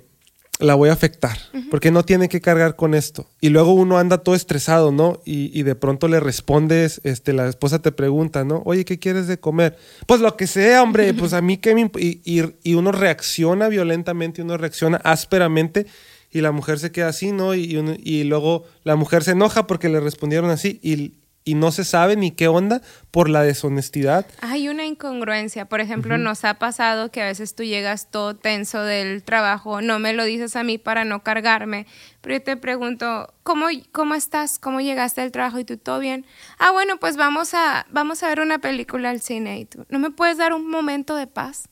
la 0.59 0.73
voy 0.73 0.89
a 0.89 0.93
afectar, 0.93 1.37
porque 1.69 1.91
no 1.91 2.03
tiene 2.03 2.29
que 2.29 2.41
cargar 2.41 2.75
con 2.75 2.95
esto. 2.95 3.29
Y 3.41 3.49
luego 3.49 3.73
uno 3.73 3.99
anda 3.99 4.19
todo 4.19 4.33
estresado, 4.33 4.91
¿no? 4.91 5.21
Y, 5.23 5.61
de 5.61 5.75
pronto 5.75 6.07
le 6.07 6.19
respondes, 6.19 6.99
este, 7.03 7.33
la 7.33 7.47
esposa 7.47 7.79
te 7.81 7.91
pregunta, 7.91 8.43
¿no? 8.43 8.63
Oye, 8.65 8.83
¿qué 8.83 8.97
quieres 8.97 9.27
de 9.27 9.39
comer? 9.39 9.77
Pues 10.07 10.19
lo 10.19 10.35
que 10.35 10.47
sea, 10.47 10.81
hombre, 10.81 11.13
pues 11.13 11.33
a 11.33 11.41
mí 11.41 11.57
qué 11.57 11.75
me... 11.75 11.91
Y, 11.99 12.21
y, 12.63 12.73
uno 12.73 12.91
reacciona 12.91 13.67
violentamente, 13.67 14.41
uno 14.41 14.57
reacciona 14.57 14.97
ásperamente 15.03 15.85
y 16.31 16.41
la 16.41 16.51
mujer 16.51 16.79
se 16.79 16.91
queda 16.91 17.09
así, 17.09 17.31
¿no? 17.31 17.53
Y, 17.53 17.77
y 18.03 18.23
luego 18.23 18.63
la 18.83 18.95
mujer 18.95 19.23
se 19.23 19.31
enoja 19.31 19.67
porque 19.67 19.89
le 19.89 19.99
respondieron 19.99 20.49
así 20.49 20.79
y, 20.81 21.13
y 21.47 21.53
no 21.53 21.71
se 21.71 21.85
sabe 21.85 22.17
ni 22.17 22.31
qué 22.31 22.49
onda 22.49 22.81
por 23.09 23.29
la 23.29 23.41
deshonestidad. 23.41 24.25
Hay 24.41 24.67
una 24.67 24.85
incongruencia. 24.85 25.63
Por 25.63 25.79
ejemplo, 25.79 26.17
nos 26.17 26.43
ha 26.43 26.55
pasado 26.55 27.09
que 27.09 27.21
a 27.21 27.25
veces 27.25 27.55
tú 27.55 27.63
llegas 27.63 28.11
todo 28.11 28.35
tenso 28.35 28.81
del 28.81 29.23
trabajo, 29.23 29.79
no 29.81 29.97
me 29.97 30.11
lo 30.11 30.25
dices 30.25 30.57
a 30.57 30.63
mí 30.63 30.77
para 30.77 31.05
no 31.05 31.23
cargarme, 31.23 31.87
pero 32.19 32.35
yo 32.35 32.43
te 32.43 32.57
pregunto, 32.57 33.33
¿cómo, 33.43 33.67
cómo 33.93 34.13
estás? 34.13 34.59
¿Cómo 34.59 34.81
llegaste 34.81 35.21
del 35.21 35.31
trabajo? 35.31 35.57
¿Y 35.57 35.63
tú 35.63 35.77
todo 35.77 35.99
bien? 35.99 36.25
Ah, 36.59 36.71
bueno, 36.73 36.97
pues 36.97 37.15
vamos 37.15 37.53
a, 37.53 37.87
vamos 37.91 38.23
a 38.23 38.27
ver 38.27 38.41
una 38.41 38.59
película 38.59 39.09
al 39.09 39.21
cine. 39.21 39.61
¿Y 39.61 39.65
tú, 39.65 39.85
¿no 39.87 39.99
me 39.99 40.11
puedes 40.11 40.37
dar 40.37 40.51
un 40.53 40.69
momento 40.69 41.15
de 41.15 41.27
paz? 41.27 41.69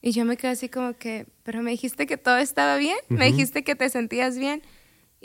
Y 0.00 0.12
yo 0.12 0.24
me 0.24 0.36
quedé 0.36 0.52
así 0.52 0.68
como 0.68 0.92
que, 0.92 1.26
pero 1.42 1.60
me 1.60 1.72
dijiste 1.72 2.06
que 2.06 2.16
todo 2.16 2.36
estaba 2.36 2.76
bien, 2.76 2.96
me 3.08 3.26
dijiste 3.26 3.64
que 3.64 3.74
te 3.74 3.90
sentías 3.90 4.38
bien. 4.38 4.62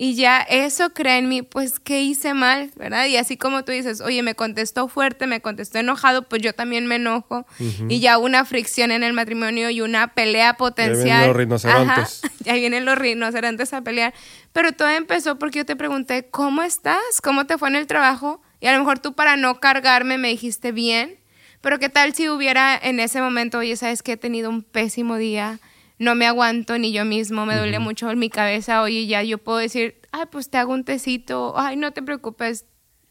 Y 0.04 0.16
ya 0.16 0.40
eso 0.40 0.94
cree 0.96 1.20
en 1.20 1.30
mí, 1.30 1.44
pues, 1.44 1.80
¿qué 1.80 2.02
hice 2.02 2.34
mal? 2.34 2.72
¿Verdad? 2.76 3.06
Y 3.06 3.18
así 3.18 3.38
como 3.38 3.64
tú 3.64 3.72
dices, 3.72 4.02
oye, 4.02 4.24
me 4.24 4.34
contestó 4.34 4.88
fuerte, 4.88 5.28
me 5.28 5.42
contestó 5.42 5.78
enojado, 5.78 6.28
pues 6.28 6.42
yo 6.42 6.54
también 6.54 6.88
me 6.88 6.96
enojo. 6.96 7.46
Y 7.88 8.00
ya 8.00 8.18
una 8.18 8.44
fricción 8.44 8.90
en 8.90 9.04
el 9.04 9.14
matrimonio 9.14 9.70
y 9.70 9.80
una 9.82 10.16
pelea 10.16 10.56
potencial. 10.56 11.06
Ya 11.06 11.18
vienen 11.18 11.28
los 11.28 11.38
rinocerontes. 11.38 12.22
ya 12.40 12.54
vienen 12.56 12.86
los 12.86 12.98
rinocerontes 12.98 13.74
a 13.74 13.82
pelear. 13.82 14.16
Pero 14.54 14.72
todo 14.72 14.90
empezó 14.90 15.38
porque 15.38 15.60
yo 15.60 15.66
te 15.68 15.76
pregunté, 15.76 16.28
¿cómo 16.32 16.64
estás? 16.64 17.22
¿Cómo 17.22 17.46
te 17.46 17.60
fue 17.60 17.70
en 17.70 17.76
el 17.76 17.86
trabajo? 17.86 18.42
Y 18.60 18.66
a 18.66 18.74
lo 18.74 18.80
mejor 18.80 18.98
tú 18.98 19.14
para 19.14 19.36
no 19.36 19.60
cargarme 19.60 20.18
me 20.18 20.30
dijiste 20.30 20.72
bien. 20.72 21.20
Pero 21.62 21.78
¿qué 21.78 21.90
tal 21.90 22.16
si 22.16 22.28
hubiera 22.28 22.76
en 22.76 23.00
ese 23.00 23.22
momento, 23.22 23.60
oye, 23.60 23.76
sabes 23.76 24.02
que 24.02 24.14
he 24.14 24.18
tenido 24.18 24.50
un 24.50 24.64
pésimo 24.64 25.18
día? 25.18 25.60
No 26.02 26.16
me 26.16 26.26
aguanto 26.26 26.80
ni 26.80 26.92
yo 26.92 27.06
mismo, 27.06 27.46
me 27.46 27.56
duele 27.56 27.78
mucho 27.78 28.12
mi 28.16 28.32
cabeza, 28.32 28.82
oye, 28.82 29.06
ya 29.06 29.22
yo 29.22 29.38
puedo 29.38 29.60
decir, 29.60 30.02
ay, 30.12 30.24
pues 30.32 30.50
te 30.50 30.58
hago 30.58 30.74
un 30.74 30.84
tecito, 30.84 31.54
ay, 31.56 31.76
no 31.78 31.94
te 31.94 32.02
preocupes, 32.02 32.66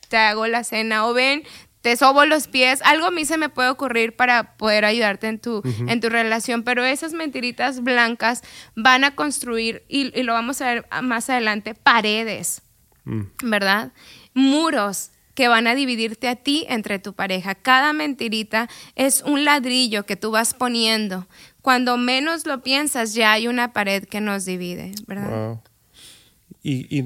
te 0.09 0.17
hago 0.17 0.49
la 0.49 0.65
cena, 0.65 1.07
o 1.07 1.15
ven, 1.15 1.45
te 1.83 1.97
sobo 1.97 2.25
los 2.25 2.49
pies, 2.49 2.83
algo 2.83 3.07
a 3.07 3.11
mí 3.13 3.25
se 3.25 3.39
me 3.39 3.49
puede 3.49 3.69
ocurrir 3.69 4.17
para 4.17 4.57
poder 4.57 4.85
ayudarte 4.85 5.29
en 5.29 5.39
tu, 5.39 5.63
en 5.87 6.01
tu 6.01 6.09
relación, 6.09 6.65
pero 6.65 6.85
esas 6.85 7.13
mentiritas 7.13 7.81
blancas 7.85 8.43
van 8.75 9.05
a 9.05 9.15
construir, 9.15 9.85
y, 9.87 10.23
lo 10.25 10.33
vamos 10.33 10.61
a 10.61 10.67
ver 10.67 10.89
más 11.01 11.31
adelante, 11.31 11.77
paredes, 11.77 12.63
mm. 13.05 13.23
¿verdad? 13.45 13.93
Muros 14.35 15.13
que 15.35 15.49
van 15.49 15.67
a 15.67 15.75
dividirte 15.75 16.29
a 16.29 16.37
ti 16.37 16.67
entre 16.69 16.99
tu 16.99 17.15
pareja. 17.15 17.55
Cada 17.55 17.93
mentirita 17.93 18.69
es 18.97 19.23
un 19.23 19.45
ladrillo 19.45 20.05
que 20.05 20.17
tú 20.17 20.33
vas 20.33 20.55
poniendo 20.55 21.27
cuando 21.63 21.97
menos 21.97 22.47
lo 22.47 22.63
piensas, 22.63 23.15
ya 23.15 23.33
hay 23.33 23.49
una 23.49 23.73
pared 23.73 24.05
que 24.05 24.21
nos 24.21 24.45
divide, 24.45 24.93
¿verdad? 25.07 25.61
Y, 26.63 27.05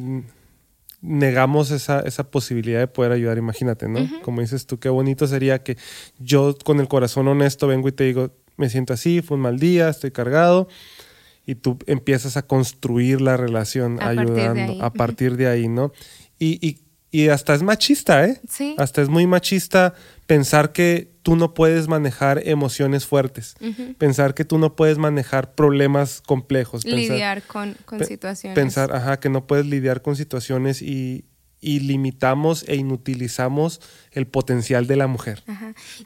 negamos 1.01 1.71
esa, 1.71 2.01
esa, 2.01 2.31
posibilidad 2.31 2.79
de 2.81 2.87
poder 2.87 3.13
ayudar, 3.13 3.37
imagínate, 3.37 3.89
¿no? 3.89 4.09
Como 4.23 4.41
dices 4.41 4.67
tú, 4.67 4.79
qué 4.79 4.89
bonito 4.89 5.27
sería 5.27 5.63
que 5.63 5.77
yo 6.19 6.57
con 6.65 6.81
el 6.81 6.89
corazón 6.89 7.29
honesto 7.29 7.67
vengo 7.67 7.89
y 7.89 7.93
te 7.93 8.05
digo, 8.05 8.31
me 8.57 8.71
siento 8.71 8.95
así, 8.95 9.21
fue 9.21 9.37
un 9.37 9.43
mal 9.43 9.59
día, 9.59 9.91
estoy 9.91 10.13
cargado, 10.13 10.67
y 11.45 11.57
tú 11.57 11.79
empiezas 11.87 12.39
a 12.39 12.47
construir 12.47 13.21
la 13.21 13.37
relación 13.37 14.03
ayudando 14.03 14.83
a 14.83 14.93
partir 14.95 15.37
de 15.37 15.47
ahí, 15.47 15.69
¿no? 15.69 15.93
Y, 16.39 16.67
y, 16.67 16.81
y 17.11 17.29
hasta 17.29 17.55
es 17.55 17.63
machista, 17.63 18.25
¿eh? 18.25 18.41
Sí. 18.49 18.75
Hasta 18.79 19.03
es 19.03 19.11
muy 19.11 19.27
machista 19.27 19.93
pensar 20.27 20.73
que 20.73 21.14
tú 21.25 21.37
no 21.37 21.55
puedes 21.55 21.89
manejar 21.89 22.43
emociones 22.45 23.07
fuertes, 23.07 23.57
pensar 23.99 24.35
que 24.35 24.45
tú 24.45 24.59
no 24.59 24.77
puedes 24.77 24.99
manejar 24.99 25.55
problemas 25.55 26.21
complejos. 26.21 26.85
Lidiar 26.85 27.43
con, 27.43 27.77
con 27.87 28.05
situaciones. 28.05 28.55
Pensar, 28.55 28.95
ajá, 28.95 29.19
que 29.19 29.31
no 29.31 29.47
puedes 29.47 29.65
lidiar 29.65 30.03
con 30.03 30.17
situaciones 30.17 30.83
y, 30.83 31.25
y 31.65 31.81
limitamos 31.81 32.63
e 32.69 32.77
inutilizamos 32.77 33.81
el 34.13 34.27
potencial 34.27 34.87
de 34.87 34.97
la 34.97 35.07
mujer. 35.07 35.43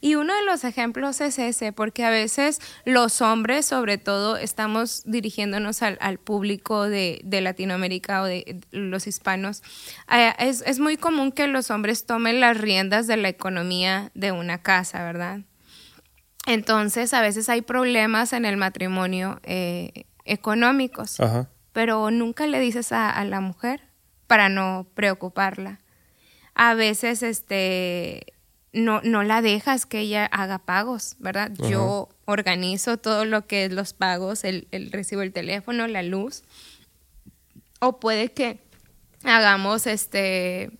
Y 0.00 0.14
uno 0.14 0.32
de 0.32 0.44
los 0.44 0.62
ejemplos 0.62 1.20
es 1.20 1.40
ese, 1.40 1.72
porque 1.72 2.04
a 2.04 2.10
veces 2.10 2.60
los 2.84 3.20
hombres, 3.20 3.66
sobre 3.66 3.98
todo, 3.98 4.36
estamos 4.36 5.02
dirigiéndonos 5.04 5.82
al, 5.82 6.18
público 6.18 6.88
de, 6.88 7.20
Latinoamérica 7.28 8.22
o 8.22 8.26
de 8.26 8.60
los 8.70 9.08
hispanos. 9.08 9.62
Eh, 10.12 10.32
es, 10.38 10.62
es 10.64 10.78
muy 10.78 10.96
común 10.96 11.32
que 11.32 11.48
los 11.48 11.72
hombres 11.72 12.06
tomen 12.06 12.38
las 12.38 12.56
riendas 12.56 13.08
de 13.08 13.16
la 13.16 13.28
economía 13.28 14.12
de 14.14 14.30
una 14.30 14.62
casa, 14.62 15.02
¿verdad? 15.02 15.40
Entonces, 16.46 17.12
a 17.12 17.20
veces 17.20 17.48
hay 17.48 17.62
problemas 17.62 18.32
en 18.32 18.44
el 18.44 18.56
matrimonio 18.56 19.40
eh, 19.42 20.04
económicos, 20.24 21.18
pero 21.72 22.12
nunca 22.12 22.46
le 22.46 22.60
dices 22.60 22.92
a 22.92 23.24
la 23.24 23.40
mujer 23.40 23.87
para 24.28 24.48
no 24.48 24.86
preocuparla. 24.94 25.80
A 26.54 26.74
veces 26.74 27.24
este 27.24 28.34
no, 28.72 29.00
no 29.02 29.24
la 29.24 29.42
dejas 29.42 29.86
que 29.86 30.00
ella 30.00 30.26
haga 30.26 30.58
pagos, 30.58 31.16
¿verdad? 31.18 31.50
Yo 31.68 32.08
organizo 32.26 32.98
todo 32.98 33.24
lo 33.24 33.46
que 33.46 33.64
es 33.64 33.72
los 33.72 33.94
pagos, 33.94 34.44
el, 34.44 34.68
recibo 34.92 35.22
el 35.22 35.32
teléfono, 35.32 35.88
la 35.88 36.02
luz. 36.02 36.44
O 37.80 37.98
puede 37.98 38.32
que 38.32 38.60
hagamos 39.24 39.86
este 39.86 40.70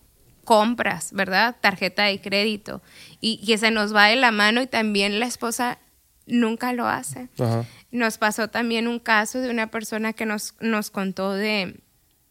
compras, 0.44 1.12
¿verdad? 1.12 1.56
Tarjeta 1.60 2.04
de 2.04 2.20
crédito. 2.20 2.82
Y 3.20 3.44
que 3.46 3.58
se 3.58 3.70
nos 3.70 3.94
va 3.94 4.06
de 4.06 4.16
la 4.16 4.30
mano 4.30 4.62
y 4.62 4.66
también 4.66 5.20
la 5.20 5.26
esposa 5.26 5.78
nunca 6.26 6.72
lo 6.72 6.86
hace. 6.86 7.28
Nos 7.90 8.18
pasó 8.18 8.48
también 8.48 8.88
un 8.88 8.98
caso 8.98 9.40
de 9.40 9.50
una 9.50 9.70
persona 9.70 10.12
que 10.12 10.26
nos, 10.26 10.54
nos 10.60 10.90
contó 10.90 11.32
de, 11.32 11.80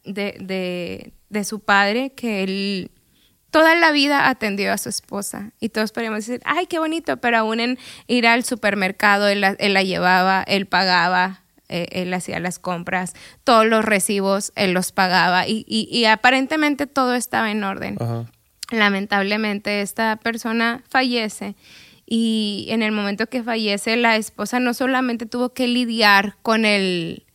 de, 0.08 1.12
de, 1.30 1.44
su 1.44 1.60
padre 1.60 2.12
que 2.12 2.44
él 2.44 2.92
toda 3.52 3.76
la 3.76 3.92
vida 3.92 4.30
atendió 4.30 4.72
a 4.74 4.78
su 4.78 4.90
esposa. 4.90 5.52
Y 5.60 5.70
todos 5.70 5.92
podríamos 5.92 6.26
decir, 6.26 6.42
ay, 6.46 6.68
qué 6.68 6.80
bonito, 6.80 7.18
pero 7.18 7.38
aún 7.38 7.60
en 7.60 7.80
ir 8.08 8.28
al 8.28 8.44
supermercado, 8.44 9.28
él 9.28 9.42
la, 9.42 9.84
llevaba, 9.84 10.44
él 10.48 10.66
pagaba, 10.66 11.42
eh, 11.70 11.88
él 11.92 12.14
hacía 12.14 12.40
las 12.40 12.60
compras, 12.60 13.14
todos 13.44 13.66
los 13.66 13.84
recibos, 13.86 14.52
él 14.56 14.74
los 14.74 14.92
pagaba. 14.92 15.48
Y, 15.48 15.66
y, 15.68 16.06
aparentemente 16.06 16.88
todo 16.88 17.16
estaba 17.16 17.52
en 17.52 17.64
orden. 17.64 17.98
Lamentablemente 18.72 19.82
esta 19.82 20.18
persona 20.18 20.84
fallece 20.90 21.56
y 22.10 22.68
en 22.70 22.82
el 22.84 22.94
momento 22.94 23.28
que 23.28 23.44
fallece 23.44 23.98
la 23.98 24.16
esposa 24.16 24.62
no 24.62 24.74
solamente 24.74 25.26
tuvo 25.26 25.54
que 25.54 25.68
lidiar 25.68 26.38
con 26.42 26.64
el 26.64 27.27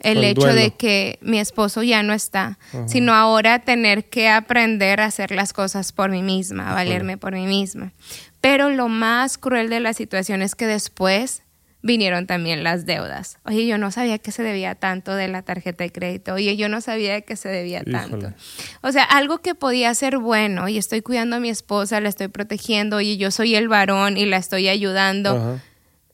el, 0.00 0.22
hecho 0.24 0.48
de 0.48 0.72
que 0.72 1.18
mi 1.22 1.38
esposo 1.38 1.82
ya 1.82 2.02
no 2.02 2.12
está, 2.12 2.58
sino 2.86 3.14
ahora 3.14 3.60
tener 3.60 4.08
que 4.08 4.28
aprender 4.28 5.00
a 5.00 5.06
hacer 5.06 5.30
las 5.30 5.52
cosas 5.52 5.92
por 5.92 6.10
mí 6.10 6.22
misma, 6.22 6.70
a 6.70 6.74
valerme 6.74 7.16
por 7.16 7.32
mí 7.32 7.46
misma. 7.46 7.92
Pero 8.40 8.70
lo 8.70 8.88
más 8.88 9.38
cruel 9.38 9.70
de 9.70 9.80
la 9.80 9.92
situación 9.92 10.42
es 10.42 10.54
que 10.54 10.66
después 10.66 11.42
vinieron 11.86 12.26
también 12.26 12.62
las 12.62 12.84
deudas. 12.84 13.38
Oye, 13.44 13.66
yo 13.66 13.78
no 13.78 13.90
sabía 13.90 14.18
que 14.18 14.32
se 14.32 14.42
debía 14.42 14.74
tanto 14.74 15.14
de 15.14 15.28
la 15.28 15.42
tarjeta 15.42 15.84
de 15.84 15.92
crédito. 15.92 16.34
Oye, 16.34 16.56
yo 16.56 16.68
no 16.68 16.80
sabía 16.80 17.22
que 17.22 17.36
se 17.36 17.48
debía 17.48 17.82
tanto. 17.84 18.34
O 18.82 18.92
sea, 18.92 19.04
algo 19.04 19.38
que 19.38 19.54
podía 19.54 19.94
ser 19.94 20.18
bueno, 20.18 20.68
y 20.68 20.76
estoy 20.76 21.00
cuidando 21.00 21.36
a 21.36 21.40
mi 21.40 21.48
esposa, 21.48 22.00
la 22.00 22.08
estoy 22.08 22.28
protegiendo, 22.28 22.96
oye, 22.96 23.16
yo 23.16 23.30
soy 23.30 23.54
el 23.54 23.68
varón 23.68 24.18
y 24.18 24.26
la 24.26 24.36
estoy 24.36 24.68
ayudando. 24.68 25.58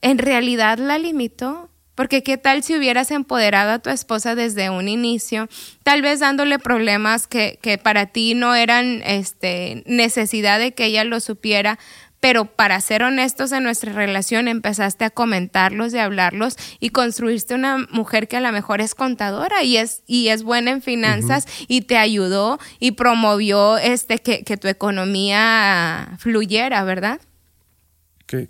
En 0.03 0.19
realidad 0.19 0.79
la 0.79 0.99
limitó. 0.99 1.71
Porque 1.95 2.23
qué 2.23 2.39
tal 2.39 2.63
si 2.63 2.77
hubieras 2.77 3.11
empoderado 3.11 3.73
a 3.73 3.79
tu 3.79 3.91
esposa 3.91 4.35
desde 4.35 4.71
un 4.71 4.89
inicio, 4.89 5.49
tal 5.83 6.03
vez 6.03 6.21
dándole 6.21 6.59
problemas 6.59 7.27
que, 7.27 7.59
que 7.61 7.79
para 7.79 8.07
ti 8.07 8.35
no 8.35 8.55
eran 8.55 9.03
este, 9.05 9.83
necesidad 9.87 10.59
de 10.59 10.73
que 10.73 10.87
ella 10.87 11.05
lo 11.05 11.21
supiera, 11.21 11.79
pero 12.23 12.45
para 12.45 12.81
ser 12.81 13.03
honestos 13.03 13.51
en 13.51 13.65
nuestra 13.65 13.93
relación 13.93 14.47
empezaste 14.47 15.05
a 15.05 15.11
comentarlos 15.11 15.93
y 15.93 15.99
hablarlos 15.99 16.55
y 16.79 16.91
construiste 16.91 17.53
una 17.53 17.79
mujer 17.91 18.29
que 18.29 18.37
a 18.37 18.41
lo 18.41 18.53
mejor 18.53 18.81
es 18.81 18.95
contadora 18.95 19.65
y 19.65 19.77
es, 19.77 20.05
y 20.07 20.29
es 20.29 20.45
buena 20.45 20.71
en 20.71 20.83
finanzas 20.83 21.49
y 21.67 21.81
te 21.81 21.99
ayudó 21.99 22.61
y 22.79 22.93
promovió 22.93 23.77
este, 23.77 24.19
que, 24.21 24.57
tu 24.57 24.69
economía 24.69 26.15
fluyera, 26.19 26.85
¿verdad? 26.85 27.21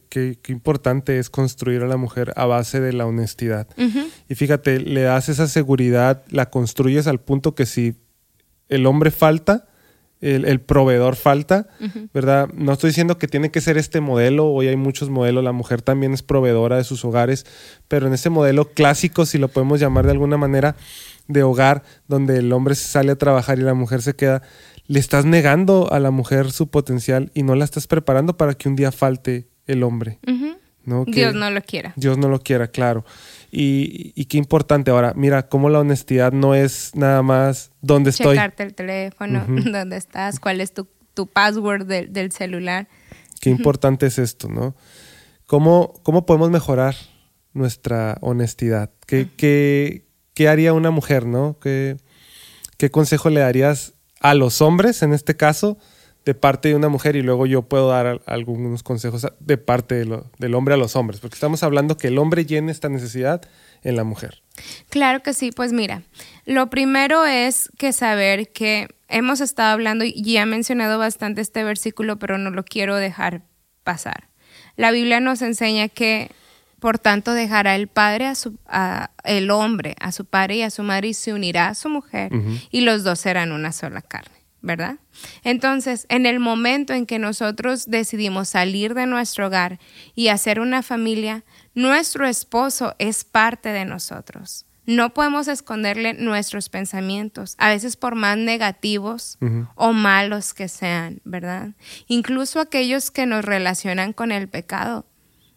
Qué, 0.08 0.38
qué, 0.40 0.52
importante 0.52 1.18
es 1.18 1.28
construir 1.28 1.82
a 1.82 1.88
la 1.88 1.96
mujer 1.96 2.32
a 2.36 2.46
base 2.46 2.80
de 2.80 2.92
la 2.92 3.04
honestidad. 3.04 3.66
Y 4.28 4.36
fíjate, 4.36 4.78
le 4.78 5.02
das 5.02 5.28
esa 5.28 5.48
seguridad, 5.48 6.22
la 6.28 6.50
construyes 6.50 7.08
al 7.08 7.18
punto 7.18 7.56
que 7.56 7.66
si 7.66 7.96
el 8.68 8.86
hombre 8.86 9.10
falta, 9.10 9.66
el, 10.20 10.60
proveedor 10.60 11.16
falta, 11.16 11.66
¿verdad? 12.14 12.48
No 12.54 12.74
estoy 12.74 12.90
diciendo 12.90 13.18
que 13.18 13.26
tiene 13.26 13.50
que 13.50 13.60
ser 13.60 13.76
este 13.76 14.00
modelo, 14.00 14.46
hoy 14.46 14.68
hay 14.68 14.76
muchos 14.76 15.10
modelos, 15.10 15.42
la 15.42 15.50
mujer 15.50 15.82
también 15.82 16.12
es 16.12 16.22
proveedora 16.22 16.76
de 16.76 16.84
sus 16.84 17.04
hogares, 17.04 17.44
pero 17.88 18.06
en 18.06 18.12
ese 18.12 18.30
modelo 18.30 18.68
clásico, 18.68 19.26
si 19.26 19.38
lo 19.38 19.48
podemos 19.48 19.80
llamar 19.80 20.04
de 20.04 20.12
alguna 20.12 20.36
manera, 20.36 20.76
de 21.26 21.42
hogar, 21.42 21.82
donde 22.06 22.38
el 22.38 22.52
hombre 22.52 22.76
sale 22.76 23.10
a 23.10 23.16
trabajar 23.16 23.58
y 23.58 23.62
la 23.62 23.74
mujer 23.74 24.00
se 24.00 24.14
queda, 24.14 24.42
le 24.86 25.00
estás 25.00 25.24
negando 25.24 25.92
a 25.92 25.98
la 25.98 26.12
mujer 26.12 26.52
su 26.52 26.68
potencial 26.68 27.32
y 27.34 27.42
no 27.42 27.56
la 27.56 27.64
estás 27.64 27.88
preparando 27.88 28.36
para 28.36 28.54
que 28.54 28.68
un 28.68 28.76
día 28.76 28.92
falte 28.92 29.51
el 29.66 29.82
hombre. 29.82 30.18
Dios 31.06 31.34
no 31.34 31.50
lo 31.50 31.62
quiera. 31.62 31.92
Dios 31.96 32.18
no 32.18 32.28
lo 32.28 32.40
quiera, 32.40 32.68
claro. 32.68 33.04
Y, 33.50 34.24
qué 34.26 34.38
importante 34.38 34.90
ahora, 34.90 35.12
mira, 35.14 35.48
cómo 35.48 35.68
la 35.68 35.80
honestidad 35.80 36.32
no 36.32 36.54
es 36.54 36.92
nada 36.94 37.22
más 37.22 37.70
dónde 37.80 38.10
estoy. 38.10 38.36
Checarte 38.36 38.62
el 38.62 38.74
teléfono, 38.74 39.44
dónde 39.48 39.96
estás, 39.96 40.40
cuál 40.40 40.60
es 40.60 40.72
tu, 40.72 40.86
password 41.26 41.86
del 41.86 42.32
celular. 42.32 42.88
Qué 43.40 43.50
importante 43.50 44.06
es 44.06 44.18
esto, 44.18 44.48
¿no? 44.48 44.74
¿Cómo, 45.46 45.94
¿Cómo 46.02 46.24
podemos 46.24 46.50
mejorar 46.50 46.94
nuestra 47.52 48.16
honestidad? 48.22 48.90
¿Qué, 49.06 49.28
qué, 49.36 50.06
qué 50.32 50.48
haría 50.48 50.72
una 50.72 50.90
mujer, 50.90 51.26
no? 51.26 51.58
¿Qué, 51.60 51.98
¿Qué 52.78 52.90
consejo 52.90 53.28
le 53.28 53.40
darías 53.40 53.94
a 54.20 54.34
los 54.34 54.62
hombres, 54.62 55.02
en 55.02 55.12
este 55.12 55.36
caso, 55.36 55.76
de 56.24 56.34
parte 56.34 56.68
de 56.68 56.76
una 56.76 56.88
mujer 56.88 57.16
y 57.16 57.22
luego 57.22 57.46
yo 57.46 57.62
puedo 57.62 57.88
dar 57.88 58.20
algunos 58.26 58.82
consejos 58.82 59.26
de 59.40 59.58
parte 59.58 60.04
del 60.38 60.54
hombre 60.54 60.74
a 60.74 60.76
los 60.76 60.94
hombres, 60.94 61.20
porque 61.20 61.34
estamos 61.34 61.62
hablando 61.62 61.96
que 61.96 62.08
el 62.08 62.18
hombre 62.18 62.46
llene 62.46 62.70
esta 62.70 62.88
necesidad 62.88 63.42
en 63.82 63.96
la 63.96 64.04
mujer. 64.04 64.42
Claro 64.88 65.22
que 65.22 65.34
sí, 65.34 65.50
pues 65.50 65.72
mira, 65.72 66.02
lo 66.44 66.70
primero 66.70 67.24
es 67.24 67.70
que 67.78 67.92
saber 67.92 68.50
que 68.52 68.88
hemos 69.08 69.40
estado 69.40 69.72
hablando 69.72 70.04
y 70.04 70.22
ya 70.22 70.42
he 70.42 70.46
mencionado 70.46 70.98
bastante 70.98 71.40
este 71.40 71.64
versículo, 71.64 72.18
pero 72.18 72.38
no 72.38 72.50
lo 72.50 72.64
quiero 72.64 72.96
dejar 72.96 73.42
pasar. 73.82 74.28
La 74.76 74.90
Biblia 74.90 75.20
nos 75.20 75.42
enseña 75.42 75.88
que 75.88 76.30
por 76.78 76.98
tanto 76.98 77.32
dejará 77.32 77.76
el 77.76 77.86
padre 77.86 78.26
a 78.26 78.34
su 78.34 78.58
a, 78.66 79.12
el 79.22 79.52
hombre 79.52 79.94
a 80.00 80.10
su 80.10 80.24
padre 80.24 80.56
y 80.56 80.62
a 80.62 80.70
su 80.70 80.82
madre 80.82 81.08
y 81.08 81.14
se 81.14 81.32
unirá 81.32 81.68
a 81.68 81.74
su 81.76 81.88
mujer 81.88 82.32
y 82.72 82.80
los 82.80 83.04
dos 83.04 83.20
serán 83.20 83.52
una 83.52 83.70
sola 83.70 84.02
carne. 84.02 84.41
¿Verdad? 84.62 84.98
Entonces, 85.44 86.06
en 86.08 86.24
el 86.24 86.40
momento 86.40 86.94
en 86.94 87.04
que 87.04 87.18
nosotros 87.18 87.90
decidimos 87.90 88.48
salir 88.48 88.94
de 88.94 89.06
nuestro 89.06 89.48
hogar 89.48 89.78
y 90.14 90.28
hacer 90.28 90.60
una 90.60 90.82
familia, 90.82 91.44
nuestro 91.74 92.26
esposo 92.26 92.94
es 92.98 93.24
parte 93.24 93.70
de 93.70 93.84
nosotros. 93.84 94.66
No 94.84 95.14
podemos 95.14 95.46
esconderle 95.46 96.14
nuestros 96.14 96.68
pensamientos, 96.68 97.54
a 97.58 97.68
veces 97.68 97.96
por 97.96 98.16
más 98.16 98.36
negativos 98.36 99.38
o 99.76 99.92
malos 99.92 100.54
que 100.54 100.66
sean, 100.66 101.20
¿verdad? 101.24 101.70
Incluso 102.08 102.58
aquellos 102.58 103.12
que 103.12 103.26
nos 103.26 103.44
relacionan 103.44 104.12
con 104.12 104.32
el 104.32 104.48
pecado. 104.48 105.06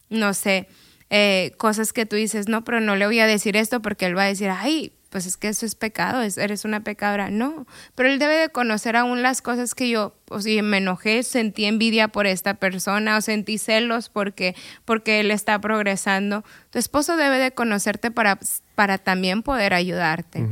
No 0.09 0.35
sé, 0.35 0.67
eh, 1.09 1.53
cosas 1.57 1.91
que 1.91 2.05
tú 2.05 2.15
dices, 2.15 2.47
no, 2.47 2.63
pero 2.63 2.81
no 2.81 2.95
le 2.95 3.07
voy 3.07 3.19
a 3.19 3.25
decir 3.25 3.57
esto 3.57 3.81
porque 3.81 4.05
él 4.05 4.15
va 4.15 4.23
a 4.23 4.27
decir, 4.27 4.49
ay, 4.49 4.91
pues 5.09 5.25
es 5.25 5.37
que 5.37 5.47
eso 5.47 5.65
es 5.65 5.75
pecado, 5.75 6.21
eres 6.21 6.65
una 6.65 6.83
pecadora. 6.83 7.29
No, 7.29 7.65
pero 7.95 8.09
él 8.09 8.19
debe 8.19 8.35
de 8.35 8.49
conocer 8.49 8.95
aún 8.95 9.21
las 9.21 9.41
cosas 9.41 9.75
que 9.75 9.89
yo, 9.89 10.15
o 10.29 10.41
si 10.41 10.61
me 10.61 10.77
enojé, 10.77 11.23
sentí 11.23 11.65
envidia 11.65 12.07
por 12.09 12.27
esta 12.27 12.55
persona 12.55 13.17
o 13.17 13.21
sentí 13.21 13.57
celos 13.57 14.09
porque, 14.09 14.55
porque 14.83 15.19
él 15.19 15.31
está 15.31 15.59
progresando. 15.59 16.43
Tu 16.69 16.79
esposo 16.79 17.17
debe 17.17 17.37
de 17.37 17.51
conocerte 17.51 18.11
para, 18.11 18.39
para 18.75 18.97
también 18.97 19.43
poder 19.43 19.73
ayudarte. 19.73 20.47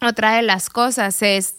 Otra 0.00 0.36
de 0.36 0.42
las 0.42 0.70
cosas 0.70 1.22
es 1.22 1.56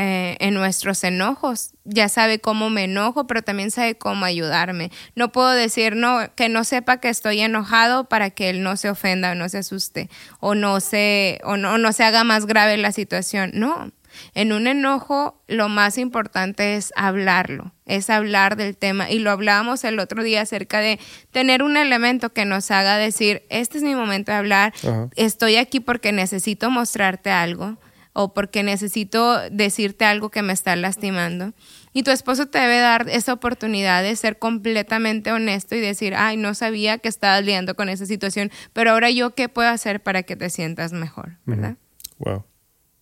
eh, 0.00 0.36
en 0.38 0.54
nuestros 0.54 1.02
enojos. 1.02 1.72
Ya 1.82 2.08
sabe 2.08 2.38
cómo 2.38 2.70
me 2.70 2.84
enojo, 2.84 3.26
pero 3.26 3.42
también 3.42 3.72
sabe 3.72 3.96
cómo 3.96 4.26
ayudarme. 4.26 4.92
No 5.16 5.32
puedo 5.32 5.50
decir 5.50 5.96
no, 5.96 6.20
que 6.36 6.48
no 6.48 6.62
sepa 6.62 6.98
que 6.98 7.08
estoy 7.08 7.40
enojado 7.40 8.04
para 8.04 8.30
que 8.30 8.48
él 8.48 8.62
no 8.62 8.76
se 8.76 8.90
ofenda 8.90 9.32
o 9.32 9.34
no 9.34 9.48
se 9.48 9.58
asuste 9.58 10.08
o 10.38 10.54
no 10.54 10.78
se, 10.78 11.40
o 11.42 11.56
no, 11.56 11.78
no 11.78 11.92
se 11.92 12.04
haga 12.04 12.22
más 12.22 12.46
grave 12.46 12.76
la 12.76 12.92
situación. 12.92 13.50
No. 13.54 13.90
En 14.34 14.52
un 14.52 14.68
enojo 14.68 15.42
lo 15.48 15.68
más 15.68 15.98
importante 15.98 16.76
es 16.76 16.92
hablarlo, 16.94 17.72
es 17.84 18.08
hablar 18.08 18.54
del 18.54 18.76
tema. 18.76 19.10
Y 19.10 19.18
lo 19.18 19.32
hablábamos 19.32 19.82
el 19.82 19.98
otro 19.98 20.22
día 20.22 20.42
acerca 20.42 20.78
de 20.78 21.00
tener 21.32 21.64
un 21.64 21.76
elemento 21.76 22.32
que 22.32 22.44
nos 22.44 22.70
haga 22.70 22.98
decir, 22.98 23.42
este 23.50 23.78
es 23.78 23.82
mi 23.82 23.96
momento 23.96 24.30
de 24.30 24.38
hablar, 24.38 24.72
estoy 25.16 25.56
aquí 25.56 25.80
porque 25.80 26.12
necesito 26.12 26.70
mostrarte 26.70 27.32
algo 27.32 27.78
o 28.20 28.34
porque 28.34 28.64
necesito 28.64 29.48
decirte 29.48 30.04
algo 30.04 30.28
que 30.28 30.42
me 30.42 30.52
está 30.52 30.74
lastimando. 30.74 31.52
Y 31.92 32.02
tu 32.02 32.10
esposo 32.10 32.46
te 32.46 32.58
debe 32.58 32.80
dar 32.80 33.08
esa 33.08 33.32
oportunidad 33.32 34.02
de 34.02 34.16
ser 34.16 34.40
completamente 34.40 35.30
honesto 35.30 35.76
y 35.76 35.80
decir, 35.80 36.16
ay, 36.16 36.36
no 36.36 36.54
sabía 36.54 36.98
que 36.98 37.08
estabas 37.08 37.44
lidiando 37.44 37.76
con 37.76 37.88
esa 37.88 38.06
situación, 38.06 38.50
pero 38.72 38.90
ahora 38.90 39.08
yo 39.12 39.36
qué 39.36 39.48
puedo 39.48 39.68
hacer 39.68 40.02
para 40.02 40.24
que 40.24 40.34
te 40.34 40.50
sientas 40.50 40.92
mejor, 40.92 41.38
¿verdad? 41.46 41.76
Wow, 42.18 42.44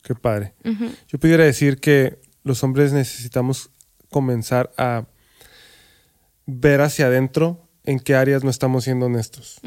qué 0.03 0.15
padre. 0.15 0.53
Yo 1.09 1.19
pudiera 1.19 1.45
decir 1.45 1.81
que 1.81 2.19
los 2.45 2.63
hombres 2.63 2.93
necesitamos 2.93 3.71
comenzar 4.11 4.71
a 4.77 5.07
ver 6.45 6.83
hacia 6.83 7.07
adentro 7.07 7.71
en 7.85 8.01
qué 8.01 8.17
áreas 8.17 8.45
no 8.45 8.51
estamos 8.51 8.85
siendo 8.85 9.07
honestos. 9.07 9.63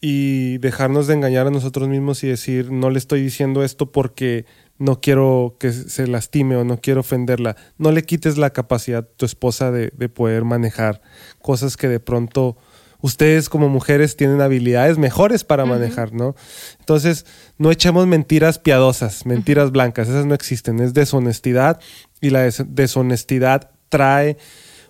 Y 0.00 0.56
dejarnos 0.58 1.06
de 1.06 1.14
engañar 1.14 1.46
a 1.46 1.50
nosotros 1.50 1.86
mismos 1.88 2.24
y 2.24 2.28
decir, 2.28 2.70
no 2.70 2.88
le 2.88 2.98
estoy 2.98 3.22
diciendo 3.22 3.62
esto 3.62 3.92
porque 3.92 4.46
no 4.78 5.00
quiero 5.00 5.56
que 5.58 5.72
se 5.72 6.06
lastime 6.06 6.56
o 6.56 6.64
no 6.64 6.80
quiero 6.80 7.00
ofenderla. 7.00 7.56
No 7.78 7.92
le 7.92 8.02
quites 8.02 8.36
la 8.36 8.50
capacidad 8.50 9.00
a 9.00 9.16
tu 9.16 9.26
esposa 9.26 9.70
de, 9.70 9.90
poder 10.08 10.44
manejar 10.44 11.00
cosas 11.40 11.76
que 11.76 11.88
de 11.88 12.00
pronto 12.00 12.56
ustedes 13.00 13.48
como 13.48 13.68
mujeres 13.68 14.16
tienen 14.16 14.40
habilidades 14.40 14.98
mejores 14.98 15.44
para 15.44 15.64
manejar, 15.64 16.12
¿no? 16.12 16.34
Entonces, 16.80 17.26
no 17.58 17.70
echemos 17.70 18.06
mentiras 18.06 18.58
piadosas, 18.58 19.26
mentiras 19.26 19.70
blancas, 19.70 20.08
esas 20.08 20.26
no 20.26 20.34
existen, 20.34 20.80
es 20.80 20.94
deshonestidad 20.94 21.80
y 22.20 22.30
la 22.30 22.48
deshonestidad 22.66 23.70
trae 23.88 24.38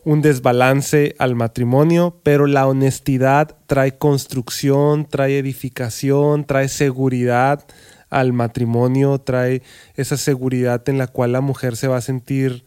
un 0.04 0.22
desbalance 0.22 1.16
al 1.18 1.34
matrimonio, 1.34 2.20
pero 2.22 2.46
la 2.46 2.68
honestidad 2.68 3.56
trae 3.66 3.98
construcción, 3.98 5.04
trae 5.04 5.38
edificación, 5.38 6.44
trae 6.44 6.68
seguridad 6.68 7.66
al 8.10 8.32
matrimonio, 8.32 9.18
trae 9.18 9.62
esa 9.96 10.16
seguridad 10.16 10.88
en 10.88 10.98
la 10.98 11.06
cual 11.06 11.32
la 11.32 11.40
mujer 11.40 11.76
se 11.76 11.88
va 11.88 11.96
a 11.96 12.02
sentir 12.02 12.64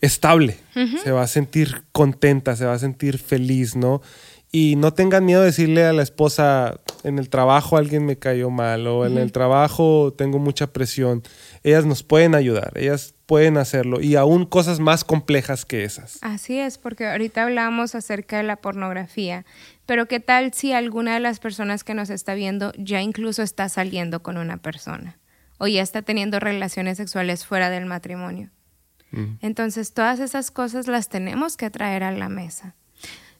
estable, 0.00 0.56
se 1.02 1.12
va 1.12 1.22
a 1.22 1.26
sentir 1.26 1.82
contenta, 1.92 2.56
se 2.56 2.64
va 2.64 2.72
a 2.72 2.78
sentir 2.78 3.18
feliz, 3.18 3.76
¿no? 3.76 4.00
Y 4.52 4.74
no 4.76 4.92
tengan 4.92 5.24
miedo 5.24 5.40
de 5.40 5.46
decirle 5.46 5.84
a 5.84 5.92
la 5.92 6.02
esposa, 6.02 6.80
en 7.04 7.18
el 7.18 7.28
trabajo 7.28 7.76
alguien 7.76 8.04
me 8.04 8.18
cayó 8.18 8.50
mal 8.50 8.86
o 8.88 9.06
en 9.06 9.16
el 9.16 9.30
trabajo 9.30 10.12
tengo 10.16 10.38
mucha 10.38 10.72
presión. 10.72 11.22
Ellas 11.62 11.86
nos 11.86 12.02
pueden 12.02 12.34
ayudar, 12.34 12.72
ellas 12.74 13.14
pueden 13.26 13.58
hacerlo 13.58 14.00
y 14.00 14.16
aún 14.16 14.46
cosas 14.46 14.80
más 14.80 15.04
complejas 15.04 15.64
que 15.64 15.84
esas. 15.84 16.18
Así 16.22 16.58
es, 16.58 16.78
porque 16.78 17.06
ahorita 17.06 17.44
hablamos 17.44 17.94
acerca 17.94 18.38
de 18.38 18.42
la 18.42 18.56
pornografía, 18.56 19.44
pero 19.86 20.06
¿qué 20.06 20.18
tal 20.18 20.52
si 20.52 20.72
alguna 20.72 21.14
de 21.14 21.20
las 21.20 21.38
personas 21.38 21.84
que 21.84 21.94
nos 21.94 22.10
está 22.10 22.34
viendo 22.34 22.72
ya 22.76 23.00
incluso 23.02 23.42
está 23.42 23.68
saliendo 23.68 24.20
con 24.22 24.36
una 24.36 24.56
persona 24.56 25.20
o 25.58 25.68
ya 25.68 25.82
está 25.82 26.02
teniendo 26.02 26.40
relaciones 26.40 26.96
sexuales 26.96 27.46
fuera 27.46 27.70
del 27.70 27.86
matrimonio? 27.86 28.50
Entonces, 29.40 29.92
todas 29.92 30.20
esas 30.20 30.52
cosas 30.52 30.86
las 30.86 31.08
tenemos 31.08 31.56
que 31.56 31.68
traer 31.68 32.04
a 32.04 32.12
la 32.12 32.28
mesa. 32.28 32.76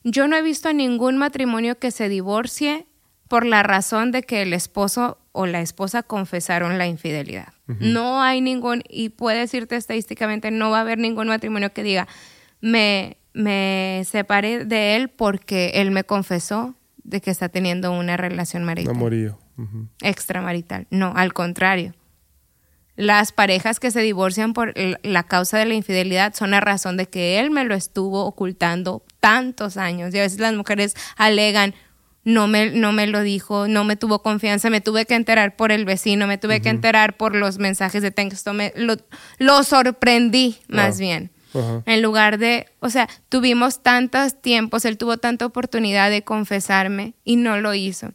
Yo 0.02 0.28
no 0.28 0.36
he 0.36 0.42
visto 0.42 0.72
ningún 0.72 1.18
matrimonio 1.18 1.78
que 1.78 1.90
se 1.90 2.08
divorcie 2.08 2.86
por 3.28 3.46
la 3.46 3.62
razón 3.62 4.10
de 4.12 4.22
que 4.22 4.42
el 4.42 4.52
esposo 4.52 5.18
o 5.32 5.46
la 5.46 5.60
esposa 5.60 6.02
confesaron 6.02 6.78
la 6.78 6.86
infidelidad. 6.86 7.52
No 7.78 8.20
hay 8.20 8.40
ningún, 8.40 8.82
y 8.88 9.10
puede 9.10 9.38
decirte 9.38 9.76
estadísticamente, 9.76 10.50
no 10.50 10.70
va 10.70 10.78
a 10.78 10.80
haber 10.80 10.98
ningún 10.98 11.28
matrimonio 11.28 11.72
que 11.72 11.84
diga, 11.84 12.08
me, 12.60 13.18
me 13.32 14.02
separé 14.04 14.64
de 14.64 14.96
él 14.96 15.08
porque 15.08 15.70
él 15.74 15.92
me 15.92 16.02
confesó 16.02 16.74
de 17.04 17.20
que 17.20 17.30
está 17.30 17.48
teniendo 17.48 17.92
una 17.92 18.16
relación 18.16 18.64
marital. 18.64 18.96
Amorío. 18.96 19.38
Extramarital. 20.02 20.88
No, 20.90 21.12
al 21.14 21.32
contrario. 21.32 21.94
Las 22.96 23.32
parejas 23.32 23.78
que 23.78 23.90
se 23.90 24.00
divorcian 24.00 24.52
por 24.52 24.74
la 25.02 25.22
causa 25.22 25.58
de 25.58 25.66
la 25.66 25.74
infidelidad 25.74 26.34
son 26.34 26.54
a 26.54 26.60
razón 26.60 26.96
de 26.96 27.06
que 27.06 27.38
él 27.38 27.50
me 27.50 27.64
lo 27.64 27.74
estuvo 27.74 28.24
ocultando 28.24 29.04
tantos 29.20 29.76
años. 29.76 30.14
Y 30.14 30.18
a 30.18 30.22
veces 30.22 30.40
las 30.40 30.54
mujeres 30.54 30.94
alegan, 31.16 31.74
no 32.24 32.48
me, 32.48 32.70
no 32.70 32.92
me 32.92 33.06
lo 33.06 33.22
dijo, 33.22 33.68
no 33.68 33.84
me 33.84 33.96
tuvo 33.96 34.22
confianza, 34.22 34.70
me 34.70 34.80
tuve 34.80 35.06
que 35.06 35.14
enterar 35.14 35.56
por 35.56 35.72
el 35.72 35.84
vecino, 35.84 36.26
me 36.26 36.38
tuve 36.38 36.60
que 36.60 36.68
enterar 36.68 37.16
por 37.16 37.34
los 37.34 37.58
mensajes 37.58 38.02
de 38.02 38.10
texto, 38.10 38.52
me, 38.52 38.72
lo, 38.76 39.62
sorprendí 39.62 40.58
más 40.68 40.98
bien. 40.98 41.30
En 41.84 42.00
lugar 42.00 42.38
de, 42.38 42.68
o 42.78 42.90
sea, 42.90 43.08
tuvimos 43.28 43.82
tantos 43.82 44.40
tiempos, 44.40 44.84
él 44.84 44.96
tuvo 44.96 45.16
tanta 45.16 45.46
oportunidad 45.46 46.08
de 46.08 46.22
confesarme 46.22 47.14
y 47.24 47.36
no 47.36 47.60
lo 47.60 47.74
hizo. 47.74 48.12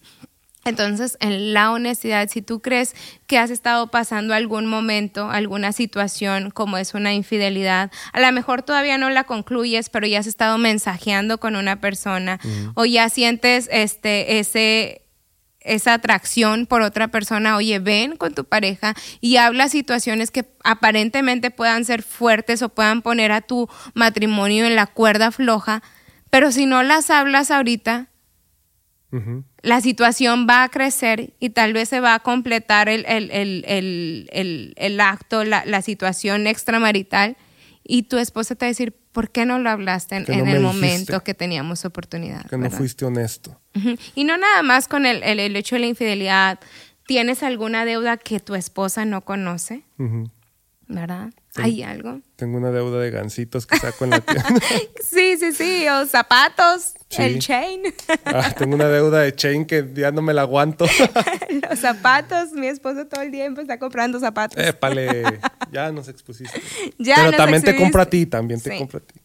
Entonces, 0.66 1.16
en 1.20 1.54
la 1.54 1.72
honestidad, 1.72 2.28
si 2.28 2.42
tú 2.42 2.60
crees 2.60 2.96
que 3.28 3.38
has 3.38 3.52
estado 3.52 3.92
pasando 3.92 4.34
algún 4.34 4.66
momento, 4.66 5.30
alguna 5.30 5.72
situación 5.72 6.50
como 6.50 6.80
es 6.80 6.96
una 6.96 7.14
infidelidad, 7.14 7.92
a 8.14 8.20
lo 8.20 8.32
mejor 8.32 8.64
todavía 8.64 8.98
no 8.98 9.12
la 9.12 9.26
concluyes, 9.26 9.90
pero 9.90 10.08
ya 10.08 10.20
has 10.20 10.28
estado 10.28 10.58
mensajeando 10.58 11.40
con 11.40 11.56
una 11.56 11.80
persona 11.80 12.40
o 12.74 12.86
ya 12.86 13.10
sientes 13.10 13.70
este 13.72 14.40
ese 14.40 15.04
esa 15.60 15.94
atracción 15.94 16.66
por 16.66 16.82
otra 16.82 17.10
persona, 17.10 17.56
oye, 17.58 17.78
ven 17.78 18.18
con 18.18 18.34
tu 18.34 18.46
pareja 18.46 18.96
y 19.22 19.38
habla 19.38 19.70
situaciones 19.70 20.32
que 20.32 20.46
aparentemente 20.64 21.52
puedan 21.52 21.86
ser 21.86 22.02
fuertes 22.02 22.64
o 22.64 22.70
puedan 22.70 23.04
poner 23.04 23.32
a 23.32 23.42
tu 23.42 23.70
matrimonio 23.94 24.66
en 24.66 24.76
la 24.76 24.88
cuerda 24.88 25.32
floja, 25.32 25.84
pero 26.32 26.52
si 26.52 26.66
no 26.66 26.82
las 26.84 27.10
hablas 27.10 27.52
ahorita, 27.52 28.10
la 29.62 29.82
situación 29.82 30.48
va 30.50 30.64
a 30.64 30.70
crecer 30.70 31.34
y 31.40 31.50
tal 31.52 31.74
vez 31.74 31.90
se 31.90 32.00
va 32.00 32.16
a 32.16 32.20
completar 32.20 32.90
el, 32.90 33.06
acto, 35.00 35.44
la, 35.44 35.82
situación 35.82 36.48
extramarital 36.48 37.38
y 37.84 38.04
tu 38.04 38.18
esposa 38.18 38.56
te 38.56 38.66
va 38.66 38.68
a 38.68 38.72
decir, 38.72 38.96
¿por 39.12 39.30
qué 39.30 39.46
no 39.46 39.60
lo 39.60 39.70
hablaste 39.70 40.16
en, 40.16 40.48
el 40.48 40.60
momento 40.60 41.24
que 41.24 41.34
teníamos 41.34 41.86
oportunidad? 41.86 42.46
Que 42.48 42.58
no 42.58 42.70
fuiste 42.72 43.06
honesto. 43.06 43.60
Y 44.16 44.24
no 44.24 44.38
nada 44.38 44.64
más 44.64 44.88
con 44.88 45.06
el, 45.06 45.56
hecho 45.56 45.76
de 45.76 45.80
la 45.82 45.88
infidelidad. 45.88 46.60
¿Tienes 47.08 47.44
alguna 47.44 47.86
deuda 47.86 48.18
que 48.18 48.40
tu 48.40 48.56
esposa 48.56 49.06
no 49.06 49.22
conoce? 49.22 49.84
¿Verdad? 50.88 51.32
¿Hay 51.56 51.82
algo? 51.82 52.20
Tengo 52.36 52.58
una 52.58 52.70
deuda 52.70 53.00
de 53.00 53.10
gancitos 53.10 53.66
que 53.66 53.78
saco 53.78 54.04
en 54.04 54.12
la 54.12 54.20
tienda. 54.20 54.60
sí, 55.02 55.36
sí, 55.38 55.52
sí. 55.52 55.88
O 55.88 56.06
zapatos, 56.06 56.94
el 57.18 57.40
chain. 57.40 57.82
ah, 58.26 58.54
tengo 58.56 58.76
una 58.76 58.88
deuda 58.88 59.22
de 59.22 59.34
chain 59.34 59.66
que 59.66 59.90
ya 59.94 60.12
no 60.12 60.22
me 60.22 60.34
la 60.34 60.42
aguanto. 60.42 60.86
Los 61.70 61.80
zapatos. 61.80 62.52
Mi 62.52 62.68
esposo 62.68 63.08
todo 63.08 63.22
el 63.22 63.32
tiempo 63.32 63.62
está 63.62 63.80
comprando 63.80 64.20
zapatos. 64.20 64.64
Épale, 64.64 65.24
ya 65.72 65.92
nos 65.92 66.08
expusiste. 66.08 66.62
pero 66.98 67.32
también 67.32 67.64
te 67.64 67.76
compro 67.76 68.02
a 68.02 68.06
ti, 68.06 68.28
también 68.28 68.62
te 68.62 68.78
compro 68.78 69.00
a 69.00 69.02
ti. 69.02 69.20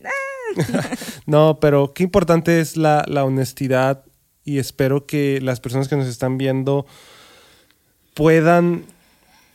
no, 1.26 1.58
pero 1.60 1.92
qué 1.92 2.04
importante 2.04 2.60
es 2.60 2.78
la, 2.78 3.04
la 3.06 3.24
honestidad 3.24 4.04
y 4.44 4.58
espero 4.58 5.06
que 5.06 5.40
las 5.42 5.60
personas 5.60 5.88
que 5.88 5.96
nos 5.96 6.06
están 6.06 6.38
viendo 6.38 6.86
puedan 8.14 8.84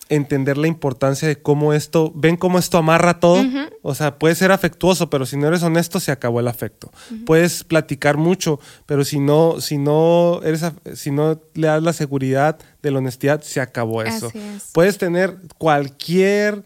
entender 0.10 0.58
la 0.58 0.68
importancia 0.68 1.28
de 1.28 1.42
cómo 1.42 1.74
esto, 1.74 2.12
ven 2.16 2.38
cómo 2.38 2.60
esto 2.60 2.78
amarra 2.78 3.20
todo. 3.20 3.44
O 3.82 3.96
sea, 3.96 4.20
puede 4.20 4.36
ser 4.36 4.52
afectuoso, 4.52 5.10
pero 5.10 5.26
si 5.26 5.38
no 5.38 5.48
eres 5.48 5.64
honesto, 5.64 6.00
se 6.00 6.12
acabó 6.12 6.40
el 6.40 6.48
afecto. 6.48 6.92
Puedes 7.26 7.64
platicar 7.64 8.18
mucho, 8.18 8.60
pero 8.86 9.04
si 9.04 9.20
no, 9.20 9.62
si 9.62 9.78
no 9.78 10.42
eres, 10.44 10.64
si 10.94 11.12
no 11.12 11.42
le 11.54 11.68
das 11.68 11.84
la 11.84 11.94
seguridad 11.94 12.58
de 12.82 12.92
la 12.92 13.00
honestidad, 13.00 13.42
se 13.42 13.62
acabó 13.62 14.04
eso. 14.04 14.32
Puedes 14.74 14.98
tener 14.98 15.38
cualquier 15.58 16.64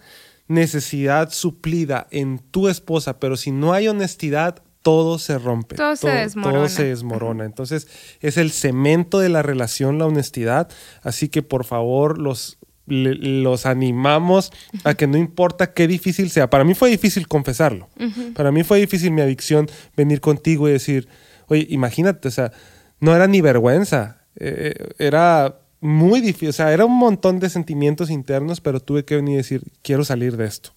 necesidad 0.47 1.31
suplida 1.31 2.07
en 2.11 2.39
tu 2.39 2.67
esposa, 2.67 3.19
pero 3.19 3.37
si 3.37 3.51
no 3.51 3.71
hay 3.73 3.87
honestidad, 3.87 4.61
todo 4.81 5.19
se 5.19 5.37
rompe. 5.37 5.75
Todo, 5.75 5.95
se 5.95 6.09
desmorona. 6.09 6.57
Todo 6.57 6.69
se 6.69 6.83
desmorona. 6.85 7.45
Entonces, 7.45 7.87
es 8.21 8.37
el 8.37 8.51
cemento 8.51 9.19
de 9.19 9.29
la 9.29 9.43
relación, 9.43 9.99
la 9.99 10.05
honestidad. 10.05 10.69
Así 11.03 11.29
que, 11.29 11.41
por 11.41 11.65
favor, 11.65 12.17
los 12.17 12.57
los 12.89 13.65
animamos 13.65 14.51
a 14.83 14.93
que 14.95 15.07
no 15.07 15.17
importa 15.17 15.73
qué 15.73 15.87
difícil 15.87 16.29
sea. 16.29 16.49
Para 16.49 16.63
mí 16.63 16.73
fue 16.73 16.89
difícil 16.89 17.27
confesarlo. 17.27 17.89
Para 18.35 18.51
mí 18.51 18.63
fue 18.63 18.79
difícil 18.79 19.11
mi 19.11 19.21
adicción 19.21 19.69
venir 19.95 20.21
contigo 20.21 20.67
y 20.67 20.73
decir, 20.73 21.07
oye, 21.47 21.67
imagínate, 21.69 22.27
o 22.27 22.31
sea, 22.31 22.51
no 22.99 23.15
era 23.15 23.27
ni 23.27 23.41
vergüenza, 23.41 24.23
eh, 24.35 24.73
era 24.97 25.59
muy 25.81 26.19
difícil, 26.21 26.49
o 26.49 26.53
sea, 26.53 26.73
era 26.73 26.85
un 26.85 26.97
montón 26.97 27.39
de 27.39 27.49
sentimientos 27.49 28.09
internos, 28.09 28.61
pero 28.61 28.79
tuve 28.79 29.05
que 29.05 29.15
venir 29.15 29.35
y 29.35 29.37
decir, 29.37 29.63
quiero 29.81 30.03
salir 30.03 30.35
de 30.37 30.45
esto, 30.45 30.71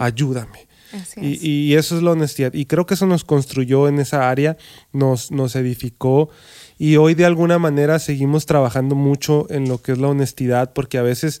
ayúdame. 0.00 0.66
Y, 1.16 1.46
y, 1.46 1.74
eso 1.74 1.98
es 1.98 2.02
la 2.02 2.12
honestidad. 2.12 2.54
Y 2.54 2.64
creo 2.64 2.86
que 2.86 2.94
eso 2.94 3.06
nos 3.06 3.22
construyó 3.22 3.88
en 3.88 3.98
esa 3.98 4.30
área, 4.30 4.56
nos, 4.90 5.30
nos 5.30 5.54
edificó 5.54 6.30
y 6.78 6.96
hoy 6.96 7.14
de 7.14 7.26
alguna 7.26 7.58
manera 7.58 7.98
seguimos 7.98 8.46
trabajando 8.46 8.94
mucho 8.94 9.46
en 9.50 9.68
lo 9.68 9.82
que 9.82 9.92
es 9.92 9.98
la 9.98 10.08
honestidad, 10.08 10.72
porque 10.72 10.98
a 10.98 11.02
veces 11.02 11.40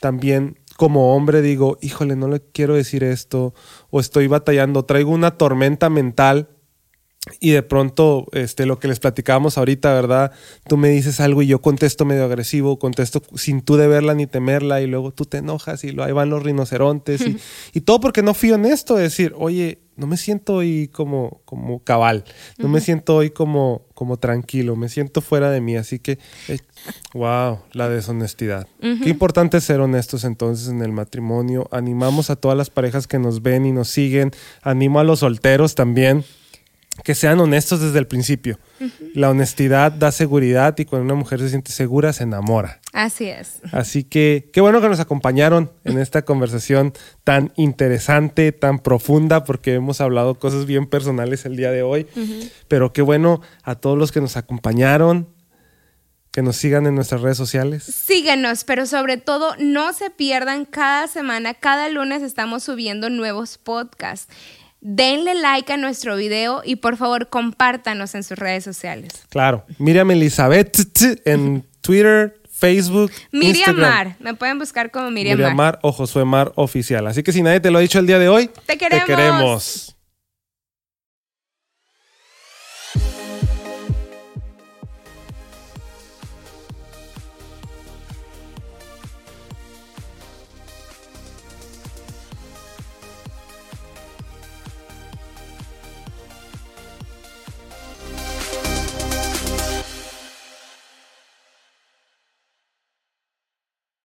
también 0.00 0.58
como 0.76 1.16
hombre 1.16 1.42
digo, 1.42 1.78
híjole, 1.80 2.16
no 2.16 2.28
le 2.28 2.40
quiero 2.40 2.74
decir 2.74 3.02
esto, 3.02 3.54
o 3.90 3.98
estoy 3.98 4.26
batallando, 4.26 4.84
traigo 4.84 5.10
una 5.10 5.32
tormenta 5.32 5.90
mental 5.90 6.50
y 7.40 7.50
de 7.50 7.62
pronto, 7.62 8.26
este, 8.32 8.66
lo 8.66 8.78
que 8.78 8.86
les 8.86 9.00
platicábamos 9.00 9.58
ahorita, 9.58 9.92
¿verdad? 9.92 10.30
Tú 10.68 10.76
me 10.76 10.90
dices 10.90 11.18
algo 11.18 11.42
y 11.42 11.48
yo 11.48 11.60
contesto 11.60 12.04
medio 12.04 12.24
agresivo, 12.24 12.78
contesto 12.78 13.20
sin 13.34 13.62
tú 13.62 13.76
deberla 13.76 14.14
ni 14.14 14.28
temerla 14.28 14.80
y 14.80 14.86
luego 14.86 15.10
tú 15.12 15.24
te 15.24 15.38
enojas 15.38 15.82
y 15.82 15.88
ahí 16.00 16.12
van 16.12 16.30
los 16.30 16.42
rinocerontes 16.44 17.22
y, 17.22 17.38
y 17.72 17.80
todo 17.80 17.98
porque 17.98 18.22
no 18.22 18.32
fui 18.32 18.52
honesto, 18.52 18.94
decir, 18.94 19.32
oye, 19.36 19.80
no 19.96 20.06
me 20.06 20.16
siento 20.16 20.54
hoy 20.54 20.88
como, 20.88 21.40
como 21.44 21.80
cabal, 21.82 22.24
no 22.58 22.68
me 22.68 22.80
siento 22.80 23.16
hoy 23.16 23.30
como, 23.30 23.82
como 23.94 24.18
tranquilo, 24.18 24.76
me 24.76 24.88
siento 24.88 25.20
fuera 25.20 25.50
de 25.50 25.60
mí, 25.60 25.76
así 25.76 25.98
que, 25.98 26.18
wow, 27.14 27.54
eh, 27.54 27.58
la 27.72 27.88
deshonestidad. 27.88 28.66
Qué 28.80 29.08
importante 29.08 29.60
ser 29.60 29.80
honestos 29.80 30.24
entonces 30.24 30.68
en 30.68 30.82
el 30.82 30.92
matrimonio. 30.92 31.68
Animamos 31.70 32.30
a 32.30 32.36
todas 32.36 32.56
las 32.56 32.70
parejas 32.70 33.06
que 33.06 33.18
nos 33.18 33.42
ven 33.42 33.66
y 33.66 33.72
nos 33.72 33.88
siguen, 33.88 34.32
animo 34.62 35.00
a 35.00 35.04
los 35.04 35.20
solteros 35.20 35.74
también 35.74 36.24
que 37.04 37.14
sean 37.14 37.40
honestos 37.40 37.80
desde 37.80 37.98
el 37.98 38.06
principio. 38.06 38.58
La 39.14 39.30
honestidad 39.30 39.92
da 39.92 40.12
seguridad 40.12 40.76
y 40.78 40.84
cuando 40.84 41.04
una 41.04 41.14
mujer 41.14 41.40
se 41.40 41.50
siente 41.50 41.72
segura 41.72 42.12
se 42.12 42.24
enamora. 42.24 42.80
Así 42.92 43.26
es. 43.26 43.60
Así 43.72 44.04
que 44.04 44.50
qué 44.52 44.60
bueno 44.60 44.80
que 44.80 44.88
nos 44.88 45.00
acompañaron 45.00 45.70
en 45.84 45.98
esta 45.98 46.22
conversación 46.22 46.92
tan 47.24 47.52
interesante, 47.56 48.52
tan 48.52 48.78
profunda, 48.78 49.44
porque 49.44 49.74
hemos 49.74 50.00
hablado 50.00 50.36
cosas 50.38 50.66
bien 50.66 50.86
personales 50.86 51.44
el 51.44 51.56
día 51.56 51.70
de 51.70 51.82
hoy. 51.82 52.06
Pero 52.68 52.92
qué 52.92 53.02
bueno 53.02 53.40
a 53.62 53.76
todos 53.76 53.98
los 53.98 54.12
que 54.12 54.20
nos 54.20 54.36
acompañaron, 54.36 55.28
que 56.36 56.42
nos 56.42 56.56
sigan 56.56 56.86
en 56.86 56.94
nuestras 56.94 57.22
redes 57.22 57.38
sociales. 57.38 57.82
Síguenos, 57.84 58.64
pero 58.64 58.84
sobre 58.84 59.16
todo 59.16 59.54
no 59.58 59.94
se 59.94 60.10
pierdan 60.10 60.66
cada 60.66 61.08
semana, 61.08 61.54
cada 61.54 61.88
lunes 61.88 62.20
estamos 62.20 62.62
subiendo 62.62 63.08
nuevos 63.08 63.56
podcasts. 63.56 64.30
Denle 64.80 65.34
like 65.34 65.72
a 65.72 65.76
nuestro 65.76 66.16
video 66.16 66.62
y 66.64 66.76
por 66.76 66.96
favor 66.96 67.28
compártanos 67.28 68.14
en 68.14 68.22
sus 68.22 68.38
redes 68.38 68.64
sociales. 68.64 69.24
Claro. 69.28 69.64
Miriam 69.78 70.10
Elizabeth 70.10 70.78
en 71.24 71.64
Twitter, 71.80 72.40
Facebook, 72.50 73.10
Miriam 73.32 73.76
Mar. 73.76 74.16
Me 74.20 74.34
pueden 74.34 74.58
buscar 74.58 74.90
como 74.90 75.10
Miriam, 75.10 75.36
Miriam 75.36 75.56
Mar. 75.56 75.78
o 75.82 75.92
Josué 75.92 76.24
Mar 76.24 76.52
Oficial. 76.56 77.06
Así 77.06 77.22
que 77.22 77.32
si 77.32 77.42
nadie 77.42 77.60
te 77.60 77.70
lo 77.70 77.78
ha 77.78 77.80
dicho 77.80 77.98
el 77.98 78.06
día 78.06 78.18
de 78.18 78.28
hoy, 78.28 78.50
te 78.66 78.78
queremos. 78.78 79.06
Te 79.06 79.12
queremos. 79.12 79.95